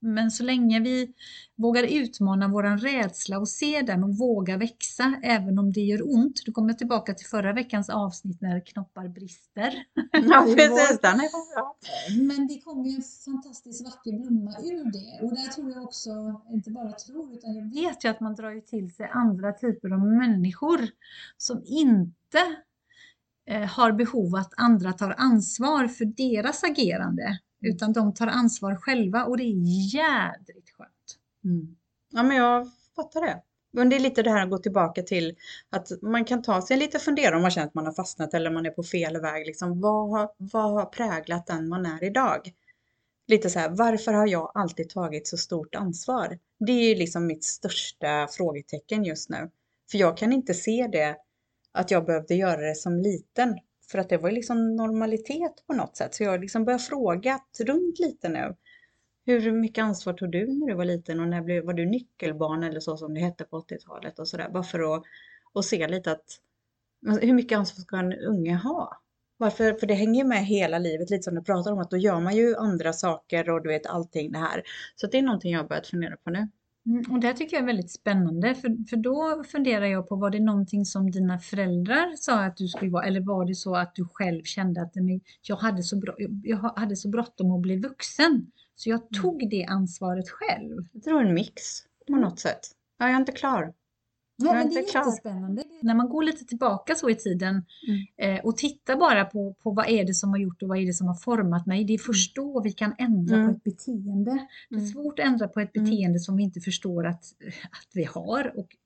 men 0.00 0.30
så 0.30 0.42
länge 0.42 0.80
vi 0.80 1.14
vågar 1.56 1.82
utmana 1.82 2.48
våran 2.48 2.78
rädsla 2.78 3.38
och 3.38 3.48
se 3.48 3.82
den 3.82 4.04
och 4.04 4.18
våga 4.18 4.56
växa 4.56 5.14
även 5.22 5.58
om 5.58 5.72
det 5.72 5.80
gör 5.80 6.14
ont. 6.14 6.42
Du 6.44 6.52
kommer 6.52 6.72
tillbaka 6.72 7.14
till 7.14 7.26
förra 7.26 7.52
veckans 7.52 7.90
avsnitt 7.90 8.40
när 8.40 8.60
knoppar 8.60 9.08
brister. 9.08 9.84
Ja, 10.12 10.46
precis. 10.56 11.00
Den 11.00 11.14
är 11.14 11.54
bra. 11.54 11.76
Men 12.36 12.46
det 12.46 12.60
kommer 12.60 12.88
ju 12.88 12.96
en 12.96 13.02
fantastiskt 13.24 13.84
vacker 13.84 14.12
blomma 14.12 14.50
ur 14.50 14.84
det. 14.92 15.26
Och 15.26 15.34
där 15.34 15.48
tror 15.52 15.70
jag 15.70 15.82
också, 15.82 16.10
inte 16.52 16.70
bara 16.70 16.92
tror, 16.92 17.34
utan 17.34 17.54
jag 17.54 17.74
vet 17.74 18.04
ju 18.04 18.08
att 18.08 18.20
man 18.20 18.34
drar 18.34 18.50
ju 18.50 18.60
till 18.60 18.94
sig 18.94 19.10
andra 19.12 19.52
typer 19.52 19.90
av 19.90 20.00
människor 20.00 20.80
som 21.36 21.62
inte 21.66 22.56
eh, 23.46 23.68
har 23.68 23.92
behov 23.92 24.34
att 24.34 24.52
andra 24.56 24.92
tar 24.92 25.14
ansvar 25.18 25.88
för 25.88 26.04
deras 26.04 26.64
agerande. 26.64 27.38
Utan 27.60 27.92
de 27.92 28.14
tar 28.14 28.26
ansvar 28.26 28.76
själva 28.76 29.24
och 29.24 29.36
det 29.36 29.42
är 29.42 29.54
jädrigt 29.94 30.70
skönt. 30.70 31.18
Mm. 31.44 31.76
Ja, 32.12 32.22
men 32.22 32.36
jag 32.36 32.70
fattar 32.96 33.20
det. 33.20 33.42
Men 33.72 33.88
det 33.88 33.96
är 33.96 34.00
lite 34.00 34.22
det 34.22 34.30
här 34.30 34.42
att 34.42 34.50
gå 34.50 34.58
tillbaka 34.58 35.02
till 35.02 35.36
att 35.70 36.02
man 36.02 36.24
kan 36.24 36.42
ta 36.42 36.62
sig 36.62 36.76
lite 36.76 36.98
fundera 36.98 37.36
om 37.36 37.42
man 37.42 37.50
känner 37.50 37.66
att 37.66 37.74
man 37.74 37.86
har 37.86 37.92
fastnat 37.92 38.34
eller 38.34 38.50
man 38.50 38.66
är 38.66 38.70
på 38.70 38.82
fel 38.82 39.20
väg. 39.20 39.46
Liksom, 39.46 39.80
vad, 39.80 40.10
har, 40.10 40.30
vad 40.36 40.72
har 40.72 40.86
präglat 40.86 41.46
den 41.46 41.68
man 41.68 41.86
är 41.86 42.04
idag? 42.04 42.52
Lite 43.26 43.50
så 43.50 43.58
här, 43.58 43.68
varför 43.68 44.12
har 44.12 44.26
jag 44.26 44.52
alltid 44.54 44.88
tagit 44.88 45.26
så 45.26 45.36
stort 45.36 45.74
ansvar? 45.74 46.38
Det 46.58 46.72
är 46.72 46.88
ju 46.88 46.94
liksom 46.94 47.26
mitt 47.26 47.44
största 47.44 48.28
frågetecken 48.30 49.04
just 49.04 49.28
nu. 49.28 49.50
För 49.90 49.98
jag 49.98 50.16
kan 50.16 50.32
inte 50.32 50.54
se 50.54 50.88
det, 50.92 51.16
att 51.72 51.90
jag 51.90 52.06
behövde 52.06 52.34
göra 52.34 52.60
det 52.60 52.74
som 52.74 52.96
liten. 52.96 53.58
För 53.90 53.98
att 53.98 54.08
det 54.08 54.18
var 54.18 54.30
liksom 54.30 54.76
normalitet 54.76 55.64
på 55.66 55.72
något 55.72 55.96
sätt. 55.96 56.14
Så 56.14 56.22
jag 56.22 56.40
liksom 56.40 56.64
börjar 56.64 56.78
fråga 56.78 57.40
runt 57.60 57.98
lite 57.98 58.28
nu. 58.28 58.56
Hur 59.26 59.52
mycket 59.52 59.82
ansvar 59.82 60.12
tog 60.12 60.32
du 60.32 60.46
när 60.46 60.66
du 60.66 60.74
var 60.74 60.84
liten 60.84 61.20
och 61.20 61.28
när 61.28 61.42
blev, 61.42 61.64
var 61.64 61.72
du 61.72 61.86
nyckelbarn 61.86 62.62
eller 62.62 62.80
så 62.80 62.96
som 62.96 63.14
det 63.14 63.20
hette 63.20 63.44
på 63.44 63.60
80-talet 63.60 64.18
och 64.18 64.28
sådär. 64.28 64.50
Bara 64.50 64.62
för 64.62 64.96
att 64.96 65.02
och 65.52 65.64
se 65.64 65.88
lite 65.88 66.12
att 66.12 66.40
alltså, 67.08 67.26
hur 67.26 67.34
mycket 67.34 67.58
ansvar 67.58 67.82
ska 67.82 67.98
en 67.98 68.12
unge 68.12 68.54
ha? 68.54 69.00
Varför? 69.36 69.72
För 69.72 69.86
det 69.86 69.94
hänger 69.94 70.24
med 70.24 70.46
hela 70.46 70.78
livet, 70.78 71.10
lite 71.10 71.22
som 71.22 71.34
du 71.34 71.42
pratar 71.42 71.72
om, 71.72 71.78
att 71.78 71.90
då 71.90 71.96
gör 71.96 72.20
man 72.20 72.36
ju 72.36 72.56
andra 72.56 72.92
saker 72.92 73.50
och 73.50 73.62
du 73.62 73.68
vet 73.68 73.86
allting 73.86 74.32
det 74.32 74.38
här. 74.38 74.62
Så 74.96 75.06
det 75.06 75.18
är 75.18 75.22
någonting 75.22 75.52
jag 75.52 75.60
har 75.60 75.68
börjat 75.68 75.86
fundera 75.86 76.16
på 76.16 76.30
nu. 76.30 76.48
Mm, 76.86 77.12
och 77.12 77.20
det 77.20 77.32
tycker 77.34 77.56
jag 77.56 77.62
är 77.62 77.66
väldigt 77.66 77.90
spännande 77.90 78.54
för, 78.54 78.88
för 78.90 78.96
då 78.96 79.44
funderar 79.44 79.86
jag 79.86 80.08
på 80.08 80.16
var 80.16 80.30
det 80.30 80.40
någonting 80.40 80.84
som 80.84 81.10
dina 81.10 81.38
föräldrar 81.38 82.16
sa 82.16 82.44
att 82.44 82.56
du 82.56 82.68
skulle 82.68 82.90
vara 82.90 83.04
eller 83.06 83.20
var 83.20 83.44
det 83.44 83.54
så 83.54 83.74
att 83.76 83.94
du 83.94 84.04
själv 84.12 84.42
kände 84.42 84.82
att 84.82 84.92
jag 85.42 85.56
hade 85.56 85.82
så, 85.82 85.96
bra, 85.98 86.14
jag 86.42 86.56
hade 86.56 86.96
så 86.96 87.08
bråttom 87.08 87.50
att 87.52 87.60
bli 87.60 87.76
vuxen 87.76 88.46
så 88.74 88.90
jag 88.90 89.00
Mm. 89.00 89.22
tog 89.22 89.50
det 89.50 89.64
ansvaret 89.64 90.28
själv. 90.28 90.86
Jag 90.92 91.02
tror 91.02 91.24
en 91.24 91.34
mix 91.34 91.62
på 92.06 92.16
något 92.16 92.38
sätt. 92.38 92.60
Ja, 92.98 93.06
jag 93.06 93.14
är 93.14 93.20
inte 93.20 93.32
klar. 93.32 93.72
Ja, 94.46 94.52
men 94.54 94.68
det 94.68 94.78
är 94.78 94.94
jättespännande. 94.96 95.62
När 95.82 95.94
man 95.94 96.08
går 96.08 96.22
lite 96.22 96.44
tillbaka 96.44 96.94
så 96.94 97.10
i 97.10 97.14
tiden 97.14 97.64
Mm. 97.88 98.36
eh, 98.36 98.44
och 98.44 98.56
tittar 98.56 98.96
bara 98.96 99.24
på, 99.24 99.54
på 99.62 99.70
vad 99.70 99.88
är 99.88 100.04
det 100.04 100.14
som 100.14 100.30
har 100.30 100.38
gjort 100.38 100.62
och 100.62 100.68
vad 100.68 100.78
är 100.78 100.86
det 100.86 100.92
som 100.92 101.06
har 101.06 101.14
format 101.14 101.66
mig. 101.66 101.84
Det 101.84 101.94
är 101.94 101.98
först 101.98 102.36
då 102.36 102.60
vi 102.60 102.72
kan 102.72 102.94
ändra 102.98 103.36
Mm. 103.36 103.48
på 103.48 103.56
ett 103.56 103.64
beteende. 103.64 104.46
Det 104.68 104.74
är 104.74 104.78
Mm. 104.78 104.90
svårt 104.90 105.18
att 105.18 105.26
ändra 105.26 105.48
på 105.48 105.60
ett 105.60 105.76
Mm. 105.76 105.84
beteende 105.90 106.18
som 106.20 106.36
vi 106.36 106.42
inte 106.42 106.60
förstår 106.60 107.06
att, 107.06 107.24
att 107.70 107.88
vi 107.94 108.04
har 108.04 108.52
och 108.58 108.76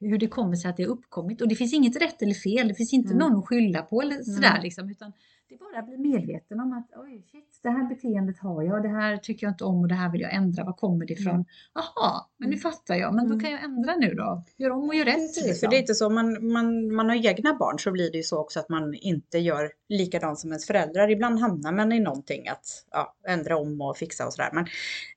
hur 0.00 0.18
det 0.18 0.26
kommer 0.28 0.56
sig 0.56 0.70
att 0.70 0.76
det 0.76 0.82
har 0.82 0.90
uppkommit. 0.90 1.40
Och 1.40 1.48
det 1.48 1.54
finns 1.54 1.72
inget 1.74 1.96
rätt 2.02 2.22
eller 2.22 2.34
fel, 2.34 2.68
det 2.68 2.74
finns 2.74 2.92
inte 2.92 3.14
Mm. 3.14 3.18
någon 3.18 3.38
att 3.38 3.46
skylla 3.48 3.82
på 3.82 4.02
eller 4.02 4.22
sådär 4.22 4.50
Mm. 4.50 4.62
liksom, 4.62 4.90
utan 4.90 5.12
det 5.48 5.54
är 5.54 5.58
bara 5.58 5.82
bli 5.82 5.98
medveten 5.98 6.60
om 6.60 6.72
att 6.72 6.90
oj, 6.96 7.22
shit, 7.32 7.60
det 7.62 7.70
här 7.70 7.88
beteendet 7.88 8.38
har 8.38 8.62
jag, 8.62 8.82
det 8.82 8.88
här 8.88 9.16
tycker 9.16 9.46
jag 9.46 9.52
inte 9.52 9.64
om 9.64 9.80
och 9.80 9.88
det 9.88 9.94
här 9.94 10.12
vill 10.12 10.20
jag 10.20 10.34
ändra. 10.34 10.64
Var 10.64 10.72
kommer 10.72 11.06
det 11.06 11.12
ifrån? 11.12 11.34
Mm. 11.34 11.46
Jaha, 11.74 12.26
men 12.36 12.50
nu 12.50 12.56
fattar 12.56 12.94
jag, 12.94 13.14
men 13.14 13.28
då 13.28 13.34
Mm. 13.34 13.44
kan 13.44 13.50
jag 13.50 13.64
ändra 13.64 13.96
nu 13.96 14.14
då. 14.14 14.44
Gör 14.56 14.70
om 14.70 14.88
och 14.88 14.94
gör 14.94 15.04
rätt. 15.04 15.14
Precis, 15.14 15.42
för 15.42 15.48
liksom. 15.48 15.70
det 15.70 15.76
är 15.76 15.80
inte 15.80 15.94
så, 15.94 16.10
man, 16.10 16.52
man, 16.52 16.94
man 16.94 17.08
har 17.08 17.26
egna 17.26 17.54
barn 17.54 17.78
så 17.78 17.90
blir 17.90 18.10
det 18.10 18.16
ju 18.16 18.22
så 18.22 18.38
också 18.40 18.60
att 18.60 18.68
man 18.68 18.94
inte 18.94 19.38
gör 19.38 19.70
likadant 19.88 20.38
som 20.38 20.50
ens 20.50 20.66
föräldrar. 20.66 21.10
Ibland 21.10 21.40
hamnar 21.40 21.72
man 21.72 21.92
i 21.92 22.00
någonting 22.00 22.48
att 22.48 22.84
ja, 22.90 23.16
ändra 23.28 23.56
om 23.56 23.80
och 23.80 23.96
fixa 23.96 24.26
och 24.26 24.32
sådär. 24.32 24.50
Men 24.52 24.66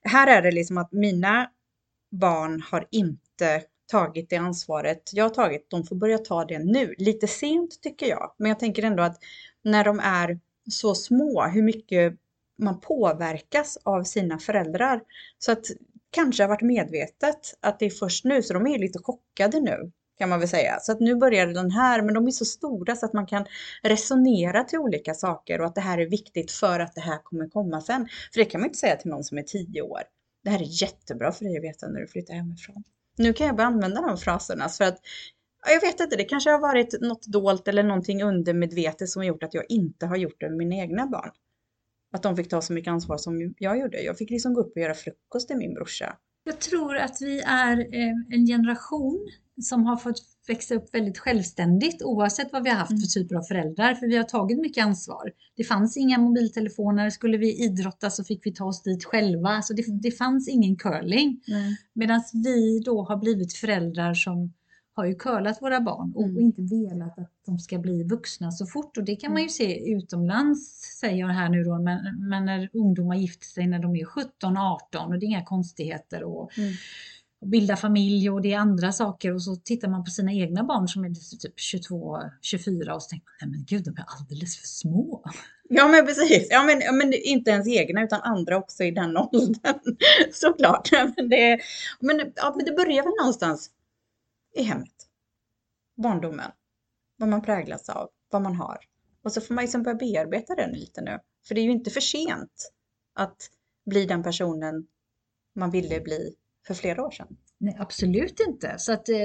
här 0.02 0.28
är 0.38 0.42
det 0.42 0.52
liksom 0.52 0.78
att 0.78 0.92
mina 0.92 1.50
barn 2.12 2.64
har 2.72 2.88
inte 2.92 3.62
tagit 3.92 4.30
det 4.30 4.36
ansvaret 4.36 5.10
jag 5.14 5.26
har 5.26 5.30
tagit. 5.30 5.70
De 5.70 5.84
får 5.84 5.96
börja 5.96 6.18
ta 6.18 6.46
det 6.46 6.60
nu. 6.60 6.96
Lite 6.98 7.28
sent 7.28 7.82
tycker 7.82 8.06
jag. 8.06 8.36
Men 8.38 8.50
jag 8.50 8.60
tänker 8.60 8.84
ändå 8.84 9.04
att 9.04 9.18
när 9.64 9.84
de 9.84 10.00
är 10.00 10.40
så 10.72 10.96
små, 10.96 11.44
hur 11.44 11.64
mycket 11.64 12.14
man 12.58 12.80
påverkas 12.80 13.78
av 13.84 14.04
sina 14.04 14.40
föräldrar. 14.40 15.02
Så 15.40 15.52
att 15.52 15.66
kanske 16.12 16.44
har 16.44 16.48
varit 16.48 16.62
medvetet 16.62 17.54
att 17.60 17.80
det 17.80 17.86
är 17.86 17.90
först 17.90 18.26
nu, 18.26 18.44
så 18.44 18.54
de 18.54 18.68
är 18.68 18.80
lite 18.80 19.00
chockade 19.00 19.60
nu 19.60 19.92
kan 20.20 20.30
man 20.30 20.40
väl 20.40 20.50
säga. 20.50 20.80
Så 20.80 20.92
att 20.92 21.00
nu 21.00 21.16
börjar 21.16 21.48
den 21.48 21.72
här, 21.72 22.02
men 22.02 22.14
de 22.14 22.28
är 22.28 22.32
så 22.32 22.46
stora 22.46 22.96
så 22.96 23.06
att 23.06 23.14
man 23.14 23.26
kan 23.26 23.46
resonera 23.84 24.64
till 24.64 24.80
olika 24.80 25.14
saker 25.14 25.62
och 25.62 25.68
att 25.68 25.76
det 25.76 25.82
här 25.82 25.98
är 25.98 26.10
viktigt 26.10 26.52
för 26.52 26.80
att 26.80 26.96
det 26.96 27.02
här 27.02 27.24
kommer 27.24 27.50
komma 27.50 27.82
sen. 27.82 28.08
För 28.34 28.40
det 28.40 28.46
kan 28.46 28.62
man 28.62 28.68
inte 28.68 28.80
säga 28.80 28.96
till 28.96 29.10
någon 29.10 29.24
som 29.24 29.38
är 29.38 29.44
tio 29.44 29.82
år. 29.82 30.02
Det 30.44 30.50
här 30.50 30.60
är 30.60 30.82
jättebra 30.82 31.32
för 31.32 31.46
dig 31.46 31.58
att 31.58 31.64
veta 31.64 31.88
när 31.88 32.00
du 32.00 32.08
flyttar 32.08 32.34
hemifrån. 32.34 32.84
Nu 33.18 33.34
kan 33.34 33.48
jag 33.48 33.56
börja 33.56 33.68
använda 33.68 34.02
de 34.02 34.18
fraserna 34.18 34.70
för 34.70 34.84
att 34.84 35.00
jag 35.66 35.82
vet 35.82 36.00
inte, 36.00 36.16
det 36.16 36.24
kanske 36.24 36.50
har 36.50 36.60
varit 36.60 37.02
något 37.02 37.28
dolt 37.28 37.68
eller 37.68 37.84
någonting 37.84 38.24
undermedvetet 38.24 39.10
som 39.10 39.20
har 39.20 39.28
gjort 39.28 39.44
att 39.44 39.54
jag 39.54 39.66
inte 39.70 40.06
har 40.06 40.18
gjort 40.18 40.40
det 40.40 40.50
med 40.50 40.58
mina 40.58 40.76
egna 40.76 41.08
barn. 41.08 41.32
Att 42.14 42.24
de 42.24 42.36
fick 42.36 42.50
ta 42.50 42.62
så 42.62 42.74
mycket 42.74 42.92
ansvar 42.92 43.18
som 43.18 43.54
jag 43.58 43.80
gjorde. 43.80 44.02
Jag 44.02 44.18
fick 44.18 44.30
liksom 44.30 44.54
gå 44.54 44.62
upp 44.62 44.72
och 44.76 44.82
göra 44.82 44.94
frukost 44.94 45.48
till 45.48 45.58
min 45.58 45.74
brorsa. 45.74 46.18
Jag 46.44 46.60
tror 46.60 46.98
att 46.98 47.22
vi 47.22 47.40
är 47.42 47.80
eh, 47.80 48.14
en 48.30 48.46
generation 48.48 49.30
som 49.62 49.86
har 49.86 49.98
fått 49.98 50.22
växa 50.48 50.76
upp 50.76 50.96
väldigt 50.96 51.18
självständigt 51.20 52.04
oavsett 52.04 52.52
vad 52.52 52.64
vi 52.64 52.70
har 52.70 52.78
haft 52.78 52.92
Mm. 52.92 53.02
för 53.02 53.08
typer 53.08 53.36
av 53.36 53.42
föräldrar. 53.42 53.96
För 53.96 54.08
vi 54.08 54.18
har 54.18 54.24
tagit 54.24 54.60
mycket 54.60 54.86
ansvar. 54.86 55.32
Det 55.56 55.64
fanns 55.64 55.98
inga 55.98 56.18
mobiltelefoner. 56.18 57.10
Skulle 57.10 57.38
vi 57.38 57.64
idrotta 57.64 58.10
så 58.10 58.24
fick 58.24 58.46
vi 58.46 58.54
ta 58.54 58.66
oss 58.66 58.84
dit 58.84 59.06
själva. 59.06 59.50
Alltså 59.50 59.74
det, 59.74 59.84
det 60.02 60.12
fanns 60.12 60.50
ingen 60.50 60.76
curling. 60.78 61.42
Medan 61.94 62.22
vi 62.34 62.80
då 62.80 63.04
har 63.04 63.18
blivit 63.18 63.54
föräldrar 63.54 64.14
som 64.14 64.54
har 64.96 65.06
ju 65.06 65.16
curlat 65.16 65.62
våra 65.62 65.82
barn 65.82 66.14
och 66.16 66.24
Mm. 66.24 66.40
inte 66.42 66.62
velat 66.62 67.20
att 67.20 67.32
de 67.46 67.60
ska 67.60 67.78
bli 67.80 68.04
vuxna 68.04 68.52
så 68.52 68.66
fort. 68.66 68.98
Och 68.98 69.04
det 69.04 69.16
kan 69.16 69.34
man 69.34 69.42
ju 69.42 69.50
se 69.50 69.92
utomlands, 69.92 70.82
säger 71.00 71.18
jag 71.20 71.28
här 71.28 71.50
nu 71.50 71.64
då, 71.64 71.80
men, 71.80 72.00
men 72.30 72.46
när 72.46 72.70
ungdomar 72.74 73.16
gifter 73.16 73.46
sig 73.46 73.68
när 73.68 73.80
de 73.80 73.96
är 73.96 74.06
17, 74.06 74.58
18 74.58 75.06
och 75.14 75.20
det 75.20 75.26
är 75.26 75.28
inga 75.28 75.44
konstigheter. 75.46 76.24
Och, 76.24 76.58
Mm. 76.58 76.74
och 77.42 77.48
bilda 77.48 77.76
familj 77.76 78.30
och 78.30 78.42
det 78.42 78.54
är 78.54 78.58
andra 78.60 78.92
saker 78.92 79.34
och 79.34 79.44
så 79.44 79.56
tittar 79.56 79.88
man 79.90 80.04
på 80.04 80.12
sina 80.12 80.32
egna 80.34 80.64
barn 80.64 80.88
som 80.88 81.06
är 81.06 81.38
typ 81.40 81.54
22, 81.60 82.18
24 82.42 82.96
och 82.96 83.04
så 83.04 83.10
tänker 83.10 83.26
man, 83.26 83.36
nej 83.42 83.50
men 83.60 83.66
gud 83.66 83.84
de 83.86 83.90
är 84.02 84.06
alldeles 84.20 84.58
för 84.58 84.68
små. 84.68 85.24
Ja 85.70 85.88
men 85.88 86.06
precis, 86.06 86.48
ja, 86.50 86.64
men, 86.64 86.98
men 86.98 87.14
inte 87.14 87.52
ens 87.52 87.68
egna 87.68 88.04
utan 88.04 88.22
andra 88.22 88.58
också 88.58 88.84
i 88.84 88.92
den 88.92 89.18
åldern. 89.34 89.80
Såklart. 90.34 90.90
Men 91.18 91.30
det, 91.30 91.60
men, 92.00 92.22
ja, 92.36 92.54
men 92.58 92.66
det 92.66 92.72
börjar 92.72 93.04
väl 93.04 93.14
någonstans 93.20 93.70
i 94.60 94.64
hemmet. 94.64 95.08
Barndomen. 95.96 96.52
Vad 97.18 97.30
man 97.30 97.42
präglas 97.42 97.90
av, 97.90 98.10
vad 98.30 98.42
man 98.42 98.56
har. 98.56 98.78
Och 99.22 99.32
så 99.32 99.42
får 99.42 99.54
man 99.54 99.62
liksom 99.62 99.84
börja 99.84 99.98
bearbeta 99.98 100.56
den 100.56 100.72
lite 100.72 101.02
nu. 101.02 101.20
För 101.48 101.56
det 101.56 101.62
är 101.62 101.64
ju 101.64 101.72
inte 101.72 101.90
för 101.90 102.02
sent 102.02 102.72
att 103.14 103.50
bli 103.86 104.06
den 104.06 104.24
personen 104.24 104.88
man 105.54 105.72
ville 105.72 106.00
bli 106.02 106.36
för 106.68 106.74
flera 106.74 107.06
år 107.06 107.12
sedan. 107.12 107.38
Nej, 107.58 107.76
absolut 107.80 108.40
inte. 108.48 108.76
Så 108.78 108.94
att 108.94 109.10
eh, 109.10 109.16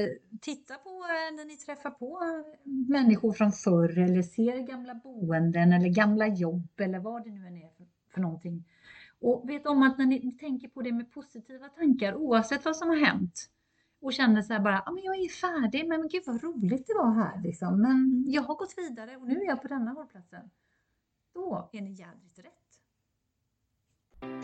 titta 0.40 0.74
på 0.74 0.90
eh, 0.90 1.36
när 1.36 1.44
ni 1.44 1.56
träffar 1.56 1.90
på 1.90 2.20
eh, 2.22 2.70
människor 2.88 3.32
från 3.32 3.52
förr 3.52 3.98
eller 3.98 4.22
ser 4.22 4.58
gamla 4.58 4.94
boenden 4.94 5.72
eller 5.72 5.88
gamla 5.88 6.26
jobb 6.26 6.80
eller 6.80 6.98
vad 6.98 7.24
det 7.24 7.30
nu 7.30 7.46
än 7.46 7.56
är 7.56 7.68
för, 7.76 7.86
för 8.14 8.20
någonting. 8.20 8.64
Och 9.20 9.50
vet 9.50 9.66
om 9.66 9.82
att 9.82 9.98
när 9.98 10.06
ni, 10.06 10.18
ni 10.18 10.32
tänker 10.32 10.68
på 10.68 10.82
det 10.82 10.92
med 10.92 11.12
positiva 11.12 11.68
tankar 11.68 12.14
oavsett 12.14 12.64
vad 12.64 12.76
som 12.76 12.88
har 12.88 12.96
hänt 12.96 13.50
och 14.04 14.12
känner 14.12 14.42
så 14.42 14.52
här 14.52 14.60
bara, 14.60 14.82
ah, 14.86 14.90
men 14.92 15.02
jag 15.02 15.16
är 15.16 15.28
färdig, 15.28 15.88
men, 15.88 16.00
men 16.00 16.08
gud 16.08 16.22
vad 16.26 16.42
roligt 16.42 16.86
det 16.86 16.94
var 16.94 17.10
här 17.10 17.40
liksom. 17.42 17.80
Men 17.80 18.24
jag 18.26 18.42
har 18.42 18.54
gått 18.54 18.78
vidare 18.78 19.16
och 19.16 19.26
nu 19.26 19.40
är 19.40 19.46
jag 19.46 19.62
på 19.62 19.68
denna 19.68 19.90
hållplatsen. 19.90 20.50
Då 21.34 21.68
är 21.72 21.80
ni 21.80 21.92
jädrigt 21.92 22.38
rätt. 22.38 22.63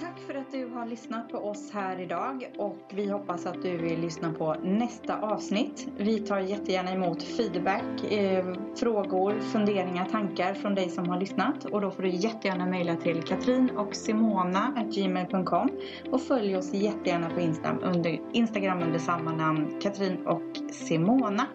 Tack 0.00 0.18
för 0.26 0.34
att 0.34 0.52
du 0.52 0.66
har 0.66 0.86
lyssnat 0.86 1.28
på 1.28 1.38
oss 1.38 1.70
här 1.72 2.00
idag 2.00 2.50
och 2.58 2.78
vi 2.94 3.10
hoppas 3.10 3.46
att 3.46 3.62
du 3.62 3.76
vill 3.76 4.00
lyssna 4.00 4.32
på 4.32 4.54
nästa 4.62 5.20
avsnitt. 5.20 5.88
Vi 5.96 6.18
tar 6.18 6.38
jättegärna 6.38 6.92
emot 6.92 7.22
feedback, 7.22 8.12
eh, 8.12 8.54
frågor, 8.76 9.40
funderingar, 9.40 10.04
tankar 10.04 10.54
från 10.54 10.74
dig 10.74 10.88
som 10.88 11.08
har 11.08 11.20
lyssnat 11.20 11.64
och 11.64 11.80
då 11.80 11.90
får 11.90 12.02
du 12.02 12.08
jättegärna 12.08 12.66
mejla 12.66 12.96
till 12.96 13.22
katrin 13.22 13.70
och 13.70 13.94
simona.gmail.com 13.94 15.70
och 16.10 16.20
följ 16.20 16.56
oss 16.56 16.74
jättegärna 16.74 17.30
på 17.30 17.40
Instagram 17.40 17.78
under, 17.82 18.20
Instagram 18.32 18.82
under 18.82 18.98
samma 18.98 19.32
namn 19.32 19.80
Katrin 19.80 20.26
och 20.26 20.72
Simona. 20.72 21.46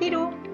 Hejdå! 0.00 0.45